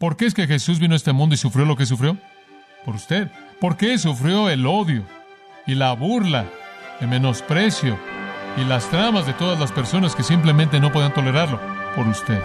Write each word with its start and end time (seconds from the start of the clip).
¿Por 0.00 0.16
qué 0.16 0.24
es 0.24 0.32
que 0.32 0.46
Jesús 0.46 0.78
vino 0.78 0.94
a 0.94 0.96
este 0.96 1.12
mundo 1.12 1.34
y 1.34 1.38
sufrió 1.38 1.66
lo 1.66 1.76
que 1.76 1.84
sufrió? 1.84 2.16
Por 2.86 2.94
usted. 2.94 3.30
¿Por 3.60 3.76
qué 3.76 3.98
sufrió 3.98 4.48
el 4.48 4.66
odio 4.66 5.04
y 5.66 5.74
la 5.74 5.92
burla, 5.92 6.46
el 7.02 7.08
menosprecio 7.08 7.98
y 8.56 8.64
las 8.64 8.88
tramas 8.88 9.26
de 9.26 9.34
todas 9.34 9.60
las 9.60 9.72
personas 9.72 10.16
que 10.16 10.22
simplemente 10.22 10.80
no 10.80 10.90
pueden 10.90 11.12
tolerarlo? 11.12 11.60
Por 11.94 12.08
usted. 12.08 12.40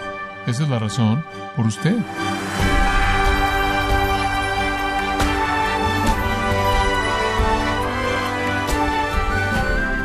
Esa 0.46 0.64
es 0.64 0.68
la 0.68 0.78
razón. 0.78 1.24
Por 1.56 1.64
usted. 1.64 1.96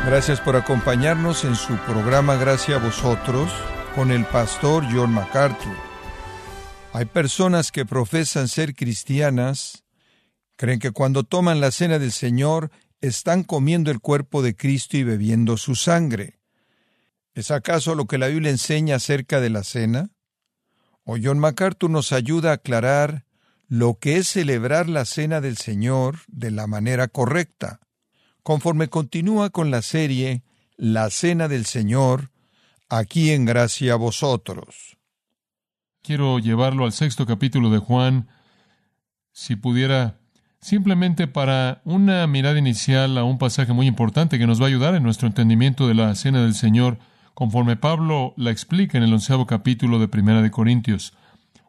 Gracias 0.06 0.40
por 0.40 0.56
acompañarnos 0.56 1.44
en 1.44 1.54
su 1.54 1.76
programa 1.76 2.36
Gracias 2.36 2.80
a 2.80 2.82
vosotros 2.82 3.52
con 3.94 4.10
el 4.10 4.24
pastor 4.24 4.86
John 4.90 5.12
MacArthur. 5.12 5.91
Hay 6.94 7.06
personas 7.06 7.72
que 7.72 7.86
profesan 7.86 8.48
ser 8.48 8.74
cristianas, 8.74 9.84
creen 10.56 10.78
que 10.78 10.90
cuando 10.90 11.24
toman 11.24 11.60
la 11.60 11.70
cena 11.70 11.98
del 11.98 12.12
Señor 12.12 12.70
están 13.00 13.44
comiendo 13.44 13.90
el 13.90 14.00
cuerpo 14.00 14.42
de 14.42 14.54
Cristo 14.54 14.96
y 14.96 15.02
bebiendo 15.02 15.56
su 15.56 15.74
sangre. 15.74 16.38
¿Es 17.34 17.50
acaso 17.50 17.94
lo 17.94 18.06
que 18.06 18.18
la 18.18 18.28
Biblia 18.28 18.50
enseña 18.50 18.96
acerca 18.96 19.40
de 19.40 19.50
la 19.50 19.64
cena? 19.64 20.10
O 21.04 21.16
John 21.20 21.38
MacArthur 21.38 21.90
nos 21.90 22.12
ayuda 22.12 22.50
a 22.50 22.54
aclarar 22.54 23.24
lo 23.68 23.98
que 23.98 24.18
es 24.18 24.28
celebrar 24.28 24.88
la 24.88 25.06
cena 25.06 25.40
del 25.40 25.56
Señor 25.56 26.18
de 26.28 26.50
la 26.50 26.66
manera 26.66 27.08
correcta 27.08 27.80
conforme 28.42 28.88
continúa 28.88 29.50
con 29.50 29.70
la 29.70 29.82
serie 29.82 30.42
La 30.76 31.10
Cena 31.10 31.48
del 31.48 31.64
Señor, 31.64 32.30
aquí 32.88 33.30
en 33.30 33.44
Gracia 33.44 33.92
a 33.94 33.96
vosotros. 33.96 34.98
Quiero 36.04 36.40
llevarlo 36.40 36.84
al 36.84 36.90
sexto 36.90 37.26
capítulo 37.26 37.70
de 37.70 37.78
Juan, 37.78 38.26
si 39.30 39.54
pudiera, 39.54 40.18
simplemente 40.60 41.28
para 41.28 41.80
una 41.84 42.26
mirada 42.26 42.58
inicial 42.58 43.16
a 43.18 43.22
un 43.22 43.38
pasaje 43.38 43.72
muy 43.72 43.86
importante 43.86 44.36
que 44.36 44.48
nos 44.48 44.60
va 44.60 44.64
a 44.64 44.68
ayudar 44.68 44.96
en 44.96 45.04
nuestro 45.04 45.28
entendimiento 45.28 45.86
de 45.86 45.94
la 45.94 46.12
Cena 46.16 46.42
del 46.42 46.56
Señor, 46.56 46.98
conforme 47.34 47.76
Pablo 47.76 48.34
la 48.36 48.50
explica 48.50 48.98
en 48.98 49.04
el 49.04 49.12
onceavo 49.12 49.46
capítulo 49.46 50.00
de 50.00 50.08
Primera 50.08 50.42
de 50.42 50.50
Corintios. 50.50 51.14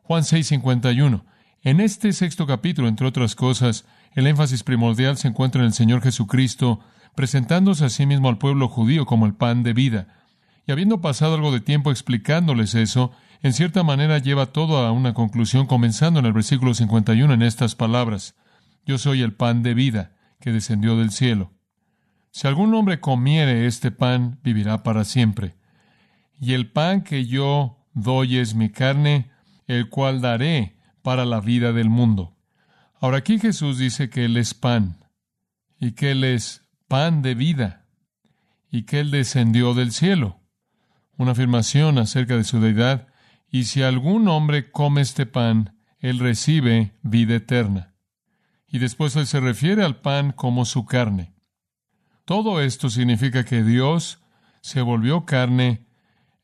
Juan 0.02 0.23
6:51. 0.23 1.26
En 1.61 1.80
este 1.80 2.11
sexto 2.11 2.48
capítulo, 2.48 2.88
entre 2.88 3.06
otras 3.06 3.36
cosas, 3.36 3.86
el 4.14 4.26
énfasis 4.26 4.64
primordial 4.64 5.16
se 5.16 5.28
encuentra 5.28 5.61
en 5.61 5.67
el 5.67 5.73
Señor 5.73 6.02
Jesucristo, 6.02 6.80
presentándose 7.14 7.86
a 7.86 7.89
sí 7.89 8.08
mismo 8.08 8.30
al 8.30 8.39
pueblo 8.39 8.67
judío 8.67 9.06
como 9.06 9.28
el 9.28 9.36
pan 9.36 9.61
de 9.61 9.73
vida. 9.73 10.23
Y 10.66 10.72
habiendo 10.72 11.02
pasado 11.02 11.36
algo 11.36 11.52
de 11.52 11.59
tiempo 11.59 11.92
explicándoles 11.92 12.75
eso, 12.75 13.11
en 13.42 13.53
cierta 13.53 13.83
manera 13.83 14.19
lleva 14.19 14.47
todo 14.47 14.78
a 14.78 14.92
una 14.92 15.14
conclusión, 15.14 15.67
comenzando 15.67 16.20
en 16.20 16.25
el 16.25 16.33
versículo 16.33 16.73
51 16.73 17.33
en 17.33 17.42
estas 17.42 17.75
palabras. 17.75 18.36
Yo 18.86 18.97
soy 18.97 19.22
el 19.22 19.33
pan 19.33 19.64
de 19.64 19.73
vida 19.73 20.16
que 20.39 20.52
descendió 20.52 20.97
del 20.97 21.11
cielo. 21.11 21.52
Si 22.31 22.47
algún 22.47 22.73
hombre 22.73 23.00
comiere 23.00 23.67
este 23.67 23.92
pan, 23.92 24.39
vivirá 24.44 24.83
para 24.83 25.03
siempre. 25.03 25.55
Y 26.39 26.53
el 26.53 26.72
pan 26.72 27.02
que 27.03 27.25
yo 27.25 27.86
doy 27.94 28.38
es 28.38 28.55
mi 28.55 28.70
carne, 28.70 29.30
el 29.67 29.89
cual 29.89 30.22
daré 30.22 30.77
para 31.02 31.25
la 31.25 31.42
vida 31.42 31.73
del 31.73 31.89
mundo. 31.89 32.36
Ahora 33.00 33.17
aquí 33.17 33.38
Jesús 33.38 33.77
dice 33.77 34.09
que 34.09 34.25
Él 34.25 34.38
es 34.38 34.53
pan 34.53 34.98
y 35.80 35.92
que 35.92 36.11
Él 36.11 36.23
es 36.23 36.64
pan 36.88 37.22
de 37.22 37.36
vida 37.36 37.86
y 38.72 38.83
que 38.83 39.02
Él 39.02 39.11
descendió 39.11 39.73
del 39.73 39.92
cielo. 39.92 40.42
Una 41.17 41.31
afirmación 41.31 41.97
acerca 41.97 42.38
de 42.38 42.44
su 42.44 42.59
deidad. 42.59 43.08
Y 43.50 43.66
si 43.66 43.83
algún 43.83 44.28
hombre 44.28 44.72
come 44.72 45.02
este 45.02 45.25
pan, 45.25 45.78
Él 46.00 46.20
recibe 46.20 46.97
vida 47.02 47.36
eterna. 47.36 47.94
Y 48.67 48.80
después 48.80 49.16
Él 49.16 49.28
se 49.28 49.39
refiere 49.39 49.83
al 49.83 50.02
pan 50.02 50.31
como 50.31 50.66
su 50.66 50.86
carne. 50.86 51.33
Todo 52.25 52.61
esto 52.61 52.89
significa 52.89 53.43
que 53.43 53.64
Dios 53.64 54.20
se 54.61 54.82
volvió 54.82 55.26
carne, 55.26 55.86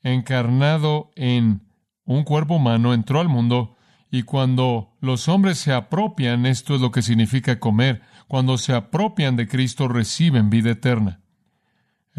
encarnado 0.01 1.11
en 1.15 1.67
un 2.03 2.23
cuerpo 2.23 2.55
humano, 2.55 2.93
entró 2.93 3.19
al 3.19 3.29
mundo 3.29 3.77
y 4.11 4.23
cuando 4.23 4.97
los 5.01 5.27
hombres 5.27 5.59
se 5.59 5.71
apropian, 5.71 6.45
esto 6.45 6.75
es 6.75 6.81
lo 6.81 6.91
que 6.91 7.01
significa 7.01 7.59
comer, 7.59 8.01
cuando 8.27 8.57
se 8.57 8.73
apropian 8.73 9.35
de 9.35 9.47
Cristo 9.47 9.87
reciben 9.87 10.49
vida 10.49 10.71
eterna. 10.71 11.21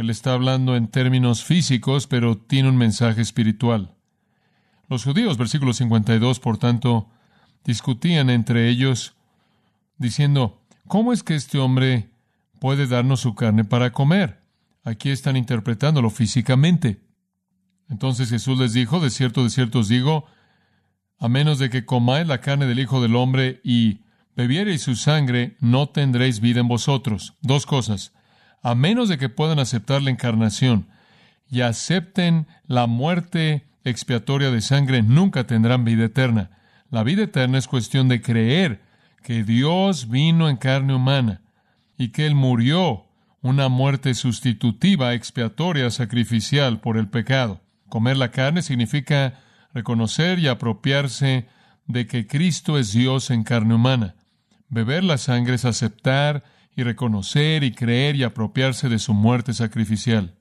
Él 0.00 0.08
está 0.08 0.32
hablando 0.32 0.76
en 0.76 0.88
términos 0.88 1.44
físicos, 1.44 2.06
pero 2.06 2.38
tiene 2.38 2.70
un 2.70 2.78
mensaje 2.78 3.20
espiritual. 3.20 3.94
Los 4.88 5.04
judíos, 5.04 5.36
versículo 5.36 5.74
52, 5.74 6.40
por 6.40 6.56
tanto, 6.56 7.10
discutían 7.66 8.30
entre 8.30 8.70
ellos, 8.70 9.12
diciendo, 9.98 10.58
¿cómo 10.86 11.12
es 11.12 11.22
que 11.22 11.34
este 11.34 11.58
hombre 11.58 12.08
puede 12.60 12.86
darnos 12.86 13.20
su 13.20 13.34
carne 13.34 13.66
para 13.66 13.92
comer? 13.92 14.40
Aquí 14.84 15.10
están 15.10 15.36
interpretándolo 15.36 16.08
físicamente. 16.08 17.02
Entonces 17.90 18.30
Jesús 18.30 18.58
les 18.58 18.72
dijo, 18.72 19.00
de 19.00 19.10
cierto, 19.10 19.44
de 19.44 19.50
cierto 19.50 19.80
os 19.80 19.88
digo, 19.88 20.24
a 21.18 21.28
menos 21.28 21.58
de 21.58 21.68
que 21.68 21.84
comáis 21.84 22.26
la 22.26 22.40
carne 22.40 22.64
del 22.64 22.78
Hijo 22.78 23.02
del 23.02 23.16
Hombre 23.16 23.60
y 23.64 24.00
bebiereis 24.34 24.80
su 24.80 24.96
sangre, 24.96 25.58
no 25.60 25.90
tendréis 25.90 26.40
vida 26.40 26.60
en 26.60 26.68
vosotros. 26.68 27.34
Dos 27.42 27.66
cosas. 27.66 28.14
A 28.62 28.74
menos 28.74 29.08
de 29.08 29.18
que 29.18 29.28
puedan 29.28 29.58
aceptar 29.58 30.02
la 30.02 30.10
encarnación 30.10 30.86
y 31.50 31.62
acepten 31.62 32.46
la 32.66 32.86
muerte 32.86 33.66
expiatoria 33.84 34.50
de 34.50 34.60
sangre, 34.60 35.02
nunca 35.02 35.46
tendrán 35.46 35.84
vida 35.84 36.04
eterna. 36.04 36.50
La 36.90 37.02
vida 37.02 37.22
eterna 37.22 37.58
es 37.58 37.66
cuestión 37.66 38.08
de 38.08 38.20
creer 38.20 38.82
que 39.22 39.44
Dios 39.44 40.08
vino 40.08 40.48
en 40.48 40.56
carne 40.56 40.94
humana 40.94 41.40
y 41.96 42.08
que 42.08 42.26
Él 42.26 42.34
murió 42.34 43.06
una 43.42 43.68
muerte 43.68 44.14
sustitutiva, 44.14 45.14
expiatoria, 45.14 45.90
sacrificial 45.90 46.80
por 46.80 46.98
el 46.98 47.08
pecado. 47.08 47.60
Comer 47.88 48.16
la 48.16 48.30
carne 48.30 48.62
significa 48.62 49.40
reconocer 49.72 50.38
y 50.38 50.48
apropiarse 50.48 51.46
de 51.86 52.06
que 52.06 52.26
Cristo 52.26 52.78
es 52.78 52.92
Dios 52.92 53.30
en 53.30 53.42
carne 53.42 53.74
humana. 53.74 54.14
Beber 54.68 55.02
la 55.04 55.18
sangre 55.18 55.54
es 55.54 55.64
aceptar 55.64 56.44
y 56.80 56.82
reconocer 56.82 57.62
y 57.62 57.72
creer 57.72 58.16
y 58.16 58.24
apropiarse 58.24 58.88
de 58.88 58.98
su 58.98 59.14
muerte 59.14 59.52
sacrificial. 59.52 60.34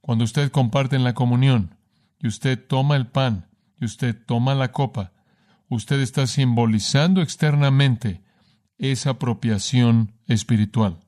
Cuando 0.00 0.24
usted 0.24 0.50
comparte 0.50 0.96
en 0.96 1.04
la 1.04 1.14
comunión 1.14 1.76
y 2.20 2.26
usted 2.26 2.58
toma 2.58 2.96
el 2.96 3.06
pan 3.06 3.48
y 3.80 3.84
usted 3.84 4.16
toma 4.26 4.54
la 4.54 4.72
copa, 4.72 5.12
usted 5.68 6.00
está 6.00 6.26
simbolizando 6.26 7.22
externamente 7.22 8.20
esa 8.78 9.10
apropiación 9.10 10.12
espiritual. 10.26 10.98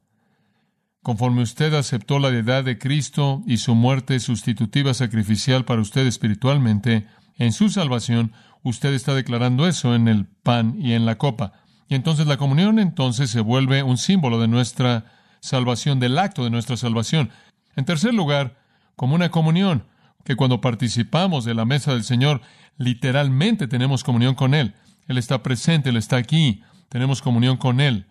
Conforme 1.02 1.42
usted 1.42 1.74
aceptó 1.74 2.18
la 2.18 2.30
deidad 2.30 2.64
de 2.64 2.78
Cristo 2.78 3.42
y 3.46 3.58
su 3.58 3.74
muerte 3.74 4.18
sustitutiva 4.20 4.94
sacrificial 4.94 5.64
para 5.64 5.80
usted 5.80 6.06
espiritualmente, 6.06 7.06
en 7.38 7.52
su 7.52 7.68
salvación, 7.68 8.32
usted 8.62 8.94
está 8.94 9.14
declarando 9.14 9.66
eso 9.66 9.94
en 9.94 10.08
el 10.08 10.26
pan 10.26 10.76
y 10.80 10.92
en 10.92 11.04
la 11.04 11.18
copa. 11.18 11.65
Y 11.88 11.94
entonces 11.94 12.26
la 12.26 12.36
comunión 12.36 12.78
entonces 12.78 13.30
se 13.30 13.40
vuelve 13.40 13.82
un 13.82 13.96
símbolo 13.96 14.40
de 14.40 14.48
nuestra 14.48 15.04
salvación, 15.40 16.00
del 16.00 16.18
acto 16.18 16.44
de 16.44 16.50
nuestra 16.50 16.76
salvación. 16.76 17.30
En 17.76 17.84
tercer 17.84 18.14
lugar, 18.14 18.58
como 18.96 19.14
una 19.14 19.30
comunión, 19.30 19.84
que 20.24 20.34
cuando 20.34 20.60
participamos 20.60 21.44
de 21.44 21.54
la 21.54 21.64
mesa 21.64 21.92
del 21.92 22.02
Señor, 22.02 22.40
literalmente 22.76 23.68
tenemos 23.68 24.02
comunión 24.02 24.34
con 24.34 24.54
Él. 24.54 24.74
Él 25.06 25.18
está 25.18 25.42
presente, 25.42 25.90
Él 25.90 25.96
está 25.96 26.16
aquí, 26.16 26.62
tenemos 26.88 27.22
comunión 27.22 27.56
con 27.56 27.80
Él. 27.80 28.06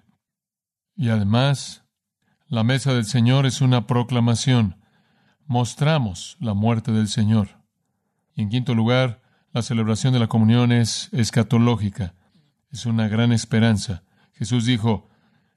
Y 0.96 1.10
además, 1.10 1.84
la 2.48 2.64
mesa 2.64 2.94
del 2.94 3.06
Señor 3.06 3.46
es 3.46 3.60
una 3.60 3.86
proclamación. 3.86 4.78
Mostramos 5.46 6.38
la 6.40 6.54
muerte 6.54 6.94
del 6.94 7.10
Señor. 7.10 7.50
Y 8.34 8.44
en 8.44 8.50
quinto 8.50 8.74
lugar, 8.74 9.22
la 9.52 9.62
celebración 9.62 10.14
de 10.14 10.20
la 10.20 10.28
comunión 10.28 10.72
es 10.72 11.10
escatológica. 11.12 12.14
Es 12.72 12.86
una 12.86 13.08
gran 13.08 13.32
esperanza. 13.32 14.04
Jesús 14.34 14.66
dijo, 14.66 15.10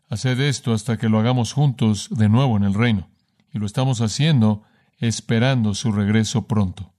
haced 0.09 0.41
esto 0.41 0.73
hasta 0.73 0.97
que 0.97 1.09
lo 1.09 1.19
hagamos 1.19 1.53
juntos 1.53 2.09
de 2.11 2.29
nuevo 2.29 2.57
en 2.57 2.65
el 2.65 2.75
reino. 2.75 3.11
Y 3.53 3.59
lo 3.59 3.67
estamos 3.67 4.01
haciendo 4.01 4.63
esperando 4.99 5.75
su 5.75 5.93
regreso 5.93 6.47
pronto. 6.47 6.95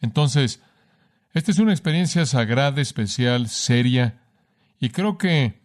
Entonces, 0.00 0.60
esta 1.32 1.50
es 1.50 1.58
una 1.58 1.72
experiencia 1.72 2.26
sagrada, 2.26 2.80
especial, 2.80 3.48
seria, 3.48 4.22
y 4.78 4.90
creo 4.90 5.18
que 5.18 5.62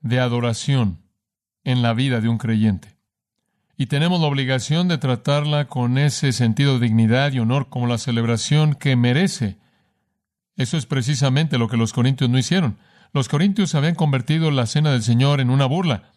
de 0.00 0.20
adoración 0.20 1.02
en 1.64 1.82
la 1.82 1.94
vida 1.94 2.20
de 2.20 2.28
un 2.28 2.38
creyente 2.38 2.92
y 3.82 3.86
tenemos 3.86 4.20
la 4.20 4.28
obligación 4.28 4.86
de 4.86 4.98
tratarla 4.98 5.66
con 5.66 5.98
ese 5.98 6.32
sentido 6.32 6.78
de 6.78 6.86
dignidad 6.86 7.32
y 7.32 7.40
honor 7.40 7.68
como 7.68 7.88
la 7.88 7.98
celebración 7.98 8.76
que 8.76 8.94
merece. 8.94 9.58
Eso 10.56 10.76
es 10.76 10.86
precisamente 10.86 11.58
lo 11.58 11.68
que 11.68 11.76
los 11.76 11.92
corintios 11.92 12.30
no 12.30 12.38
hicieron. 12.38 12.78
Los 13.12 13.28
corintios 13.28 13.74
habían 13.74 13.94
convertido 13.94 14.50
la 14.50 14.66
cena 14.66 14.90
del 14.92 15.02
Señor 15.02 15.40
en 15.40 15.50
una 15.50 15.66
burla. 15.66 16.12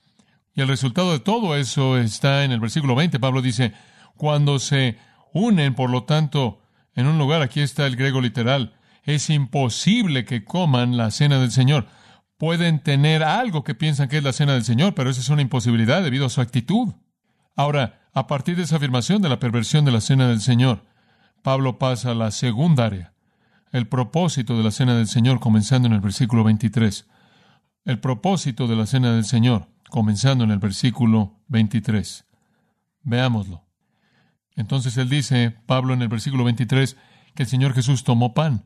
Y 0.54 0.62
el 0.62 0.70
resultado 0.70 1.12
de 1.12 1.20
todo 1.20 1.58
eso 1.58 1.98
está 1.98 2.46
en 2.46 2.52
el 2.52 2.62
versículo 2.62 2.96
20. 2.96 3.20
Pablo 3.20 3.42
dice, 3.42 3.74
cuando 4.16 4.60
se 4.60 4.98
unen, 5.34 5.76
por 5.76 5.90
lo 5.90 6.06
tanto, 6.06 6.62
en 6.94 7.08
un 7.08 7.18
lugar, 7.18 7.42
aquí 7.42 7.60
está 7.60 7.86
el 7.86 7.98
griego 7.98 8.22
literal, 8.22 8.74
Es 9.04 9.30
imposible 9.30 10.26
que 10.26 10.44
coman 10.46 10.98
la 10.98 11.12
cena 11.12 11.38
del 11.38 11.52
Señor. 11.52 11.88
Pueden 12.38 12.80
tener 12.82 13.24
algo 13.24 13.64
que 13.64 13.76
piensan 13.76 14.10
que 14.10 14.18
es 14.18 14.24
la 14.24 14.34
cena 14.34 14.54
del 14.54 14.64
Señor, 14.64 14.96
pero 14.96 15.10
esa 15.10 15.22
es 15.22 15.30
una 15.30 15.42
imposibilidad 15.42 16.02
debido 16.02 16.26
a 16.26 16.30
su 16.30 16.42
actitud. 16.42 16.94
Ahora, 17.56 18.08
a 18.14 18.26
partir 18.28 18.56
de 18.56 18.64
esa 18.64 18.78
afirmación 18.78 19.22
de 19.22 19.30
la 19.30 19.40
perversión 19.40 19.86
de 19.86 19.92
la 19.92 20.02
cena 20.02 20.28
del 20.28 20.42
Señor, 20.42 20.86
Pablo 21.44 21.78
pasa 21.78 22.12
a 22.12 22.16
la 22.16 22.32
segunda 22.32 22.86
área, 22.86 23.14
el 23.76 23.90
propósito 23.90 24.56
de 24.56 24.64
la 24.64 24.72
cena 24.72 24.96
del 24.96 25.06
Señor, 25.06 25.42
comenzando 25.42 25.90
en 25.90 25.94
el 25.94 26.00
versículo 26.00 26.46
23. 26.46 27.10
El 27.84 28.00
propósito 28.00 28.68
de 28.68 28.78
la 28.78 28.86
cena 28.86 29.14
del 29.14 29.26
Señor, 29.26 29.68
comenzando 29.90 30.46
en 30.46 30.52
el 30.52 30.60
versículo 30.60 31.42
23. 31.50 32.26
Veámoslo. 33.02 33.66
Entonces 34.56 34.96
él 34.96 35.10
dice, 35.10 35.58
Pablo 35.66 35.94
en 35.94 36.02
el 36.02 36.08
versículo 36.08 36.46
23, 36.46 36.96
que 37.36 37.44
el 37.44 37.50
Señor 37.50 37.74
Jesús 37.74 38.06
tomó 38.06 38.34
pan. 38.34 38.64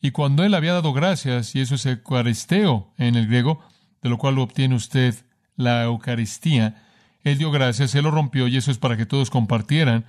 Y 0.00 0.12
cuando 0.12 0.44
él 0.44 0.54
había 0.54 0.74
dado 0.74 0.92
gracias, 0.92 1.56
y 1.56 1.60
eso 1.60 1.74
es 1.74 1.84
eucaristeo 1.84 2.94
en 2.98 3.16
el 3.16 3.26
griego, 3.26 3.58
de 4.00 4.10
lo 4.10 4.16
cual 4.16 4.38
obtiene 4.38 4.76
usted 4.76 5.26
la 5.56 5.82
Eucaristía, 5.82 6.84
él 7.24 7.36
dio 7.36 7.50
gracias, 7.50 7.96
él 7.96 8.04
lo 8.04 8.12
rompió, 8.12 8.46
y 8.46 8.58
eso 8.58 8.70
es 8.70 8.78
para 8.78 8.96
que 8.96 9.06
todos 9.06 9.28
compartieran 9.28 10.06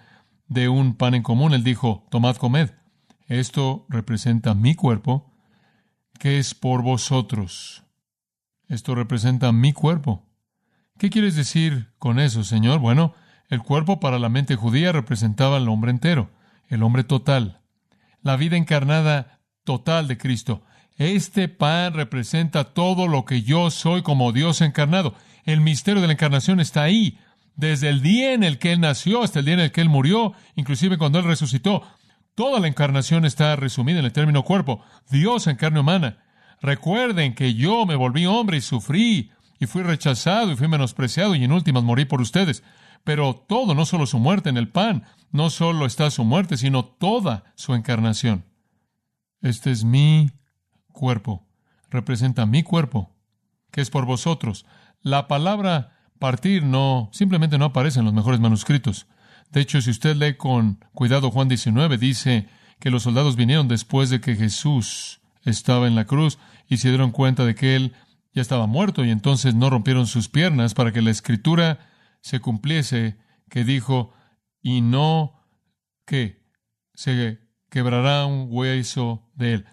de 0.48 0.70
un 0.70 0.94
pan 0.94 1.16
en 1.16 1.24
común. 1.24 1.56
Él 1.56 1.64
dijo, 1.64 2.06
tomad, 2.12 2.36
comed. 2.36 2.70
Esto 3.34 3.88
representa 3.90 4.54
mi 4.54 4.76
cuerpo, 4.76 5.34
que 6.20 6.38
es 6.38 6.54
por 6.54 6.84
vosotros. 6.84 7.84
Esto 8.68 8.94
representa 8.94 9.52
mi 9.52 9.74
cuerpo. 9.74 10.30
¿Qué 11.00 11.10
quieres 11.10 11.36
decir 11.36 11.92
con 11.98 12.20
eso, 12.20 12.44
Señor? 12.44 12.78
Bueno, 12.78 13.16
el 13.50 13.64
cuerpo 13.64 14.00
para 14.00 14.20
la 14.20 14.30
mente 14.30 14.56
judía 14.56 14.92
representaba 14.92 15.58
al 15.58 15.68
hombre 15.68 15.90
entero, 15.90 16.30
el 16.68 16.84
hombre 16.84 17.04
total, 17.04 17.62
la 18.22 18.38
vida 18.38 18.56
encarnada 18.56 19.40
total 19.64 20.08
de 20.08 20.20
Cristo. 20.20 20.62
Este 20.98 21.48
pan 21.48 21.96
representa 21.96 22.76
todo 22.76 23.08
lo 23.08 23.26
que 23.26 23.42
yo 23.42 23.72
soy 23.72 24.04
como 24.04 24.32
Dios 24.32 24.62
encarnado. 24.62 25.16
El 25.44 25.60
misterio 25.60 26.02
de 26.02 26.08
la 26.08 26.14
encarnación 26.14 26.60
está 26.60 26.84
ahí, 26.84 27.18
desde 27.56 27.90
el 27.90 28.04
día 28.04 28.34
en 28.34 28.44
el 28.44 28.60
que 28.60 28.74
Él 28.74 28.82
nació 28.82 29.24
hasta 29.24 29.40
el 29.40 29.46
día 29.46 29.56
en 29.56 29.60
el 29.62 29.72
que 29.72 29.82
Él 29.82 29.90
murió, 29.90 30.34
inclusive 30.56 31.00
cuando 31.00 31.18
Él 31.18 31.26
resucitó. 31.26 31.82
Toda 32.36 32.60
la 32.60 32.68
encarnación 32.68 33.26
está 33.26 33.56
resumida 33.56 34.00
en 34.00 34.06
el 34.06 34.14
término 34.14 34.44
cuerpo, 34.44 34.84
Dios 35.10 35.48
en 35.48 35.56
carne 35.56 35.80
humana. 35.80 36.24
Recuerden 36.62 37.36
que 37.36 37.54
yo 37.54 37.86
me 37.86 37.96
volví 37.96 38.26
hombre 38.26 38.58
y 38.58 38.62
sufrí, 38.62 39.32
y 39.60 39.68
fui 39.68 39.84
rechazado 39.84 40.52
y 40.52 40.56
fui 40.56 40.68
menospreciado, 40.68 41.36
y 41.36 41.44
en 41.44 41.52
últimas 41.52 41.84
morí 41.84 42.06
por 42.06 42.22
ustedes. 42.22 42.64
Pero 43.04 43.36
todo, 43.36 43.76
no 43.76 43.86
solo 43.86 44.06
su 44.06 44.18
muerte 44.18 44.50
en 44.50 44.58
el 44.58 44.70
pan, 44.70 45.04
no 45.32 45.50
solo 45.50 45.86
está 45.86 46.10
su 46.10 46.24
muerte, 46.24 46.58
sino 46.58 46.86
toda 46.86 47.44
su 47.56 47.76
encarnación. 47.76 48.46
Este 49.42 49.72
es 49.72 49.84
mi 49.84 50.32
cuerpo, 50.92 51.46
representa 51.90 52.46
mi 52.46 52.64
cuerpo, 52.64 53.12
que 53.72 53.82
es 53.82 53.90
por 53.90 54.06
vosotros. 54.06 54.66
La 55.02 55.28
palabra 55.28 55.92
partir 56.18 56.64
no, 56.64 57.10
simplemente 57.12 57.58
no 57.58 57.66
aparece 57.66 58.00
en 58.00 58.06
los 58.06 58.14
mejores 58.14 58.40
manuscritos. 58.40 59.08
De 59.54 59.62
hecho, 59.62 59.80
si 59.84 59.92
usted 59.92 60.16
lee 60.16 60.34
con 60.34 60.84
cuidado 60.94 61.30
Juan 61.30 61.48
19, 61.48 62.00
dice 62.00 62.48
que 62.80 62.90
los 62.90 63.04
soldados 63.04 63.36
vinieron 63.36 63.68
después 63.68 64.10
de 64.10 64.20
que 64.20 64.36
Jesús 64.36 65.22
estaba 65.44 65.86
en 65.86 65.94
la 65.94 66.06
cruz 66.06 66.40
y 66.68 66.78
se 66.78 66.90
dieron 66.90 67.12
cuenta 67.12 67.46
de 67.46 67.54
que 67.54 67.76
él 67.76 67.94
ya 68.34 68.42
estaba 68.42 68.66
muerto 68.66 69.06
y 69.06 69.12
entonces 69.12 69.54
no 69.54 69.70
rompieron 69.70 70.08
sus 70.08 70.28
piernas 70.28 70.74
para 70.74 70.92
que 70.92 71.04
la 71.04 71.12
escritura 71.12 71.88
se 72.22 72.40
cumpliese 72.40 73.18
que 73.48 73.64
dijo, 73.64 74.12
y 74.60 74.82
no 74.82 75.40
que 76.08 76.42
se 76.96 77.40
quebrará 77.70 78.26
un 78.26 78.48
hueso 78.50 79.30
de 79.36 79.54
él. 79.54 79.66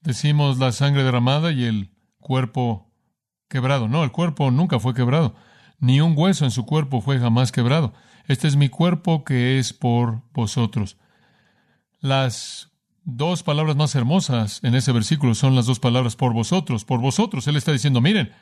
Decimos 0.00 0.56
la 0.56 0.72
sangre 0.72 1.04
derramada 1.04 1.52
y 1.52 1.64
el 1.64 1.90
cuerpo 2.18 2.94
quebrado. 3.50 3.88
No, 3.88 4.04
el 4.04 4.12
cuerpo 4.12 4.50
nunca 4.50 4.80
fue 4.80 4.94
quebrado, 4.94 5.34
ni 5.80 6.00
un 6.00 6.14
hueso 6.16 6.46
en 6.46 6.50
su 6.50 6.64
cuerpo 6.64 7.02
fue 7.02 7.18
jamás 7.18 7.52
quebrado. 7.52 7.92
Este 8.28 8.48
es 8.48 8.56
mi 8.56 8.68
cuerpo 8.68 9.24
que 9.24 9.58
es 9.58 9.72
por 9.72 10.22
vosotros. 10.32 10.96
Las 12.00 12.72
dos 13.04 13.42
palabras 13.42 13.76
más 13.76 13.94
hermosas 13.94 14.60
en 14.64 14.74
ese 14.74 14.92
versículo 14.92 15.34
son 15.34 15.54
las 15.54 15.66
dos 15.66 15.78
palabras 15.78 16.16
por 16.16 16.32
vosotros, 16.32 16.84
por 16.84 17.00
vosotros. 17.00 17.46
Él 17.46 17.56
está 17.56 17.72
diciendo, 17.72 18.00
miren, 18.00 18.32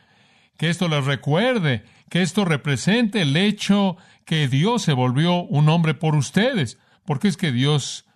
que 0.57 0.71
esto 0.71 0.89
les 0.89 1.05
recuerde, 1.05 1.85
que 2.09 2.23
esto 2.23 2.45
represente 2.45 3.23
el 3.23 3.37
hecho 3.37 3.97
que 4.25 4.49
Dios 4.49 4.83
se 4.83 4.93
volvió 4.93 5.43
un 5.43 5.69
hombre 5.69 5.95
por 5.95 6.15
ustedes. 6.17 6.79
¿Por 7.05 7.19
qué 7.19 7.29
es 7.29 7.37
que 7.37 7.53
Dios 7.53 8.07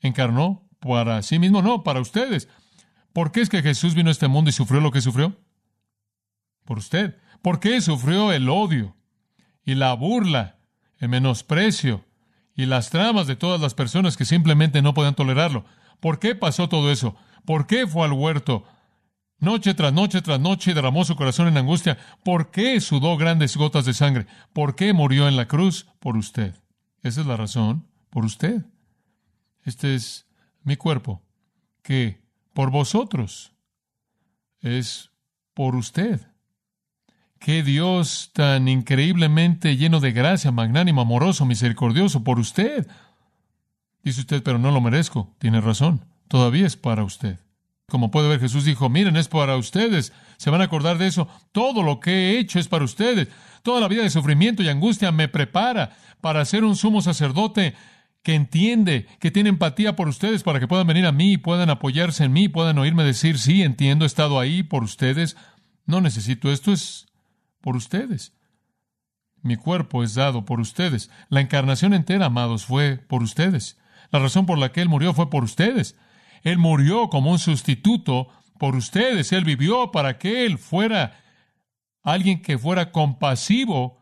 encarnó 0.00 0.68
para 0.78 1.22
sí 1.22 1.38
mismo? 1.38 1.62
No, 1.62 1.82
para 1.82 2.00
ustedes. 2.00 2.48
¿Por 3.12 3.32
qué 3.32 3.40
es 3.40 3.48
que 3.48 3.62
Jesús 3.62 3.94
vino 3.94 4.10
a 4.10 4.12
este 4.12 4.28
mundo 4.28 4.50
y 4.50 4.52
sufrió 4.52 4.80
lo 4.80 4.92
que 4.92 5.00
sufrió? 5.00 5.36
Por 6.64 6.78
usted. 6.78 7.16
¿Por 7.42 7.60
qué 7.60 7.80
sufrió 7.80 8.32
el 8.32 8.48
odio 8.48 8.96
y 9.64 9.74
la 9.74 9.94
burla, 9.94 10.55
el 10.98 11.08
menosprecio 11.08 12.04
y 12.54 12.66
las 12.66 12.90
tramas 12.90 13.26
de 13.26 13.36
todas 13.36 13.60
las 13.60 13.74
personas 13.74 14.16
que 14.16 14.24
simplemente 14.24 14.82
no 14.82 14.94
podían 14.94 15.14
tolerarlo? 15.14 15.64
¿Por 16.00 16.18
qué 16.18 16.34
pasó 16.34 16.68
todo 16.68 16.90
eso? 16.90 17.16
¿Por 17.44 17.66
qué 17.66 17.86
fue 17.86 18.04
al 18.04 18.12
huerto? 18.12 18.64
Noche 19.38 19.74
tras 19.74 19.92
noche 19.92 20.22
tras 20.22 20.40
noche 20.40 20.72
derramó 20.72 21.04
su 21.04 21.14
corazón 21.14 21.48
en 21.48 21.58
angustia. 21.58 21.98
¿Por 22.24 22.50
qué 22.50 22.80
sudó 22.80 23.16
grandes 23.16 23.56
gotas 23.56 23.84
de 23.84 23.92
sangre? 23.92 24.26
¿Por 24.52 24.74
qué 24.74 24.92
murió 24.92 25.28
en 25.28 25.36
la 25.36 25.46
cruz? 25.46 25.86
Por 26.00 26.16
usted. 26.16 26.54
Esa 27.02 27.20
es 27.20 27.26
la 27.26 27.36
razón. 27.36 27.86
Por 28.10 28.24
usted. 28.24 28.64
Este 29.62 29.94
es 29.94 30.26
mi 30.62 30.76
cuerpo, 30.76 31.22
que 31.82 32.22
por 32.54 32.70
vosotros 32.70 33.52
es 34.60 35.10
por 35.54 35.76
usted. 35.76 36.26
Qué 37.46 37.62
Dios 37.62 38.30
tan 38.32 38.66
increíblemente 38.66 39.76
lleno 39.76 40.00
de 40.00 40.10
gracia, 40.10 40.50
magnánimo, 40.50 41.02
amoroso, 41.02 41.46
misericordioso 41.46 42.24
por 42.24 42.40
usted. 42.40 42.88
Dice 44.02 44.22
usted, 44.22 44.42
pero 44.42 44.58
no 44.58 44.72
lo 44.72 44.80
merezco. 44.80 45.32
Tiene 45.38 45.60
razón. 45.60 46.04
Todavía 46.26 46.66
es 46.66 46.76
para 46.76 47.04
usted. 47.04 47.38
Como 47.88 48.10
puede 48.10 48.28
ver, 48.28 48.40
Jesús 48.40 48.64
dijo, 48.64 48.88
miren, 48.88 49.16
es 49.16 49.28
para 49.28 49.56
ustedes. 49.56 50.12
Se 50.38 50.50
van 50.50 50.60
a 50.60 50.64
acordar 50.64 50.98
de 50.98 51.06
eso. 51.06 51.28
Todo 51.52 51.84
lo 51.84 52.00
que 52.00 52.10
he 52.10 52.38
hecho 52.40 52.58
es 52.58 52.66
para 52.66 52.84
ustedes. 52.84 53.28
Toda 53.62 53.80
la 53.80 53.86
vida 53.86 54.02
de 54.02 54.10
sufrimiento 54.10 54.64
y 54.64 54.68
angustia 54.68 55.12
me 55.12 55.28
prepara 55.28 55.96
para 56.20 56.44
ser 56.46 56.64
un 56.64 56.74
sumo 56.74 57.00
sacerdote 57.00 57.76
que 58.24 58.34
entiende, 58.34 59.06
que 59.20 59.30
tiene 59.30 59.50
empatía 59.50 59.94
por 59.94 60.08
ustedes 60.08 60.42
para 60.42 60.58
que 60.58 60.66
puedan 60.66 60.88
venir 60.88 61.06
a 61.06 61.12
mí, 61.12 61.36
puedan 61.36 61.70
apoyarse 61.70 62.24
en 62.24 62.32
mí, 62.32 62.48
puedan 62.48 62.76
oírme 62.78 63.04
decir, 63.04 63.38
sí, 63.38 63.62
entiendo, 63.62 64.04
he 64.04 64.08
estado 64.08 64.40
ahí 64.40 64.64
por 64.64 64.82
ustedes. 64.82 65.36
No 65.84 66.00
necesito 66.00 66.50
esto, 66.50 66.72
es 66.72 67.05
por 67.66 67.74
ustedes. 67.74 68.32
Mi 69.42 69.56
cuerpo 69.56 70.04
es 70.04 70.14
dado 70.14 70.44
por 70.44 70.60
ustedes. 70.60 71.10
La 71.30 71.40
encarnación 71.40 71.94
entera, 71.94 72.26
amados, 72.26 72.64
fue 72.64 72.96
por 72.96 73.24
ustedes. 73.24 73.76
La 74.12 74.20
razón 74.20 74.46
por 74.46 74.56
la 74.56 74.70
que 74.70 74.82
Él 74.82 74.88
murió 74.88 75.12
fue 75.14 75.30
por 75.30 75.42
ustedes. 75.42 75.98
Él 76.44 76.58
murió 76.58 77.08
como 77.08 77.32
un 77.32 77.40
sustituto 77.40 78.28
por 78.60 78.76
ustedes. 78.76 79.32
Él 79.32 79.44
vivió 79.44 79.90
para 79.90 80.16
que 80.16 80.46
Él 80.46 80.58
fuera 80.58 81.24
alguien 82.04 82.40
que 82.40 82.56
fuera 82.56 82.92
compasivo 82.92 84.00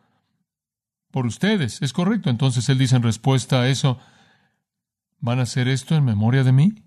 por 1.11 1.25
ustedes. 1.25 1.81
Es 1.81 1.95
correcto. 1.95 2.29
Entonces 2.29 2.69
Él 2.69 2.77
dice 2.77 2.97
en 2.97 3.03
respuesta 3.03 3.63
a 3.63 3.69
eso, 3.71 3.99
¿van 5.21 5.39
a 5.39 5.45
hacer 5.45 5.69
esto 5.69 5.97
en 5.97 6.05
memoria 6.05 6.45
de 6.45 6.53
mí? 6.53 6.85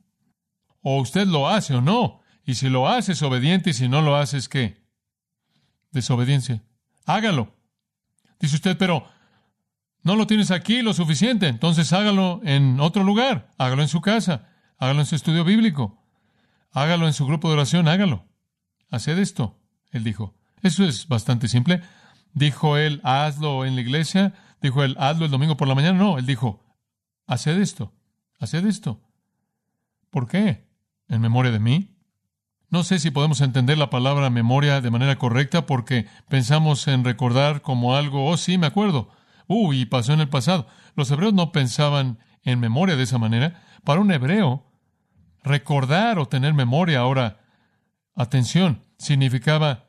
O 0.82 1.02
usted 1.02 1.26
lo 1.26 1.50
hace 1.50 1.74
o 1.74 1.82
no. 1.82 2.22
Y 2.46 2.54
si 2.54 2.70
lo 2.70 2.88
hace 2.88 3.14
es 3.14 3.24
obediente 3.24 3.72
y 3.72 3.74
si 3.74 3.90
no 3.90 4.04
lo 4.04 4.16
hace 4.16 4.38
es 4.38 4.48
qué? 4.48 4.86
Desobediencia. 5.92 6.67
Hágalo. 7.08 7.56
Dice 8.40 8.58
usted, 8.58 8.78
pero 8.78 9.08
no 10.04 10.16
lo 10.16 10.28
tienes 10.28 10.52
aquí 10.52 10.84
lo 10.84 10.94
suficiente. 10.94 11.48
Entonces 11.48 11.92
hágalo 11.94 12.42
en 12.44 12.80
otro 12.80 13.04
lugar. 13.04 13.50
Hágalo 13.58 13.82
en 13.82 13.88
su 13.88 14.02
casa. 14.02 14.50
Hágalo 14.78 15.00
en 15.00 15.06
su 15.08 15.16
estudio 15.16 15.44
bíblico. 15.44 16.04
Hágalo 16.72 17.08
en 17.08 17.14
su 17.14 17.26
grupo 17.26 17.48
de 17.48 17.56
oración, 17.56 17.88
hágalo. 17.88 18.28
Haced 18.92 19.18
esto, 19.18 19.60
él 19.92 20.04
dijo. 20.04 20.36
Eso 20.62 20.84
es 20.86 21.08
bastante 21.08 21.48
simple. 21.48 21.82
Dijo 22.34 22.78
él, 22.78 23.02
hazlo 23.04 23.66
en 23.66 23.76
la 23.76 23.82
iglesia. 23.82 24.34
Dijo 24.62 24.84
él, 24.84 24.96
hazlo 25.00 25.26
el 25.26 25.32
domingo 25.32 25.58
por 25.58 25.68
la 25.68 25.76
mañana. 25.76 25.98
No, 25.98 26.20
él 26.20 26.26
dijo, 26.26 26.64
haced 27.26 27.58
esto, 27.58 27.94
haced 28.40 28.66
esto. 28.66 29.02
¿Por 30.12 30.28
qué? 30.28 30.68
¿En 31.08 31.22
memoria 31.22 31.52
de 31.52 31.60
mí? 31.60 31.97
No 32.70 32.84
sé 32.84 33.00
si 33.00 33.12
podemos 33.12 33.40
entender 33.42 33.78
la 33.78 33.90
palabra 33.90 34.30
memoria 34.30 34.82
de 34.82 34.92
manera 34.92 35.18
correcta 35.18 35.66
porque 35.66 36.08
pensamos 36.28 36.88
en 36.88 37.06
recordar 37.06 37.62
como 37.62 37.96
algo, 37.96 38.26
oh 38.26 38.36
sí, 38.36 38.58
me 38.58 38.68
acuerdo. 38.68 39.10
Uy, 39.48 39.86
pasó 39.86 40.14
en 40.14 40.20
el 40.20 40.28
pasado. 40.28 40.68
Los 40.96 41.10
hebreos 41.10 41.34
no 41.34 41.54
pensaban 41.54 42.20
en 42.44 42.60
memoria 42.60 42.98
de 42.98 43.04
esa 43.04 43.18
manera. 43.18 43.64
Para 43.86 44.02
un 44.02 44.12
hebreo, 44.12 44.66
recordar 45.44 46.20
o 46.20 46.28
tener 46.28 46.54
memoria 46.54 47.00
ahora, 47.00 47.40
atención, 48.16 48.84
significaba 48.98 49.88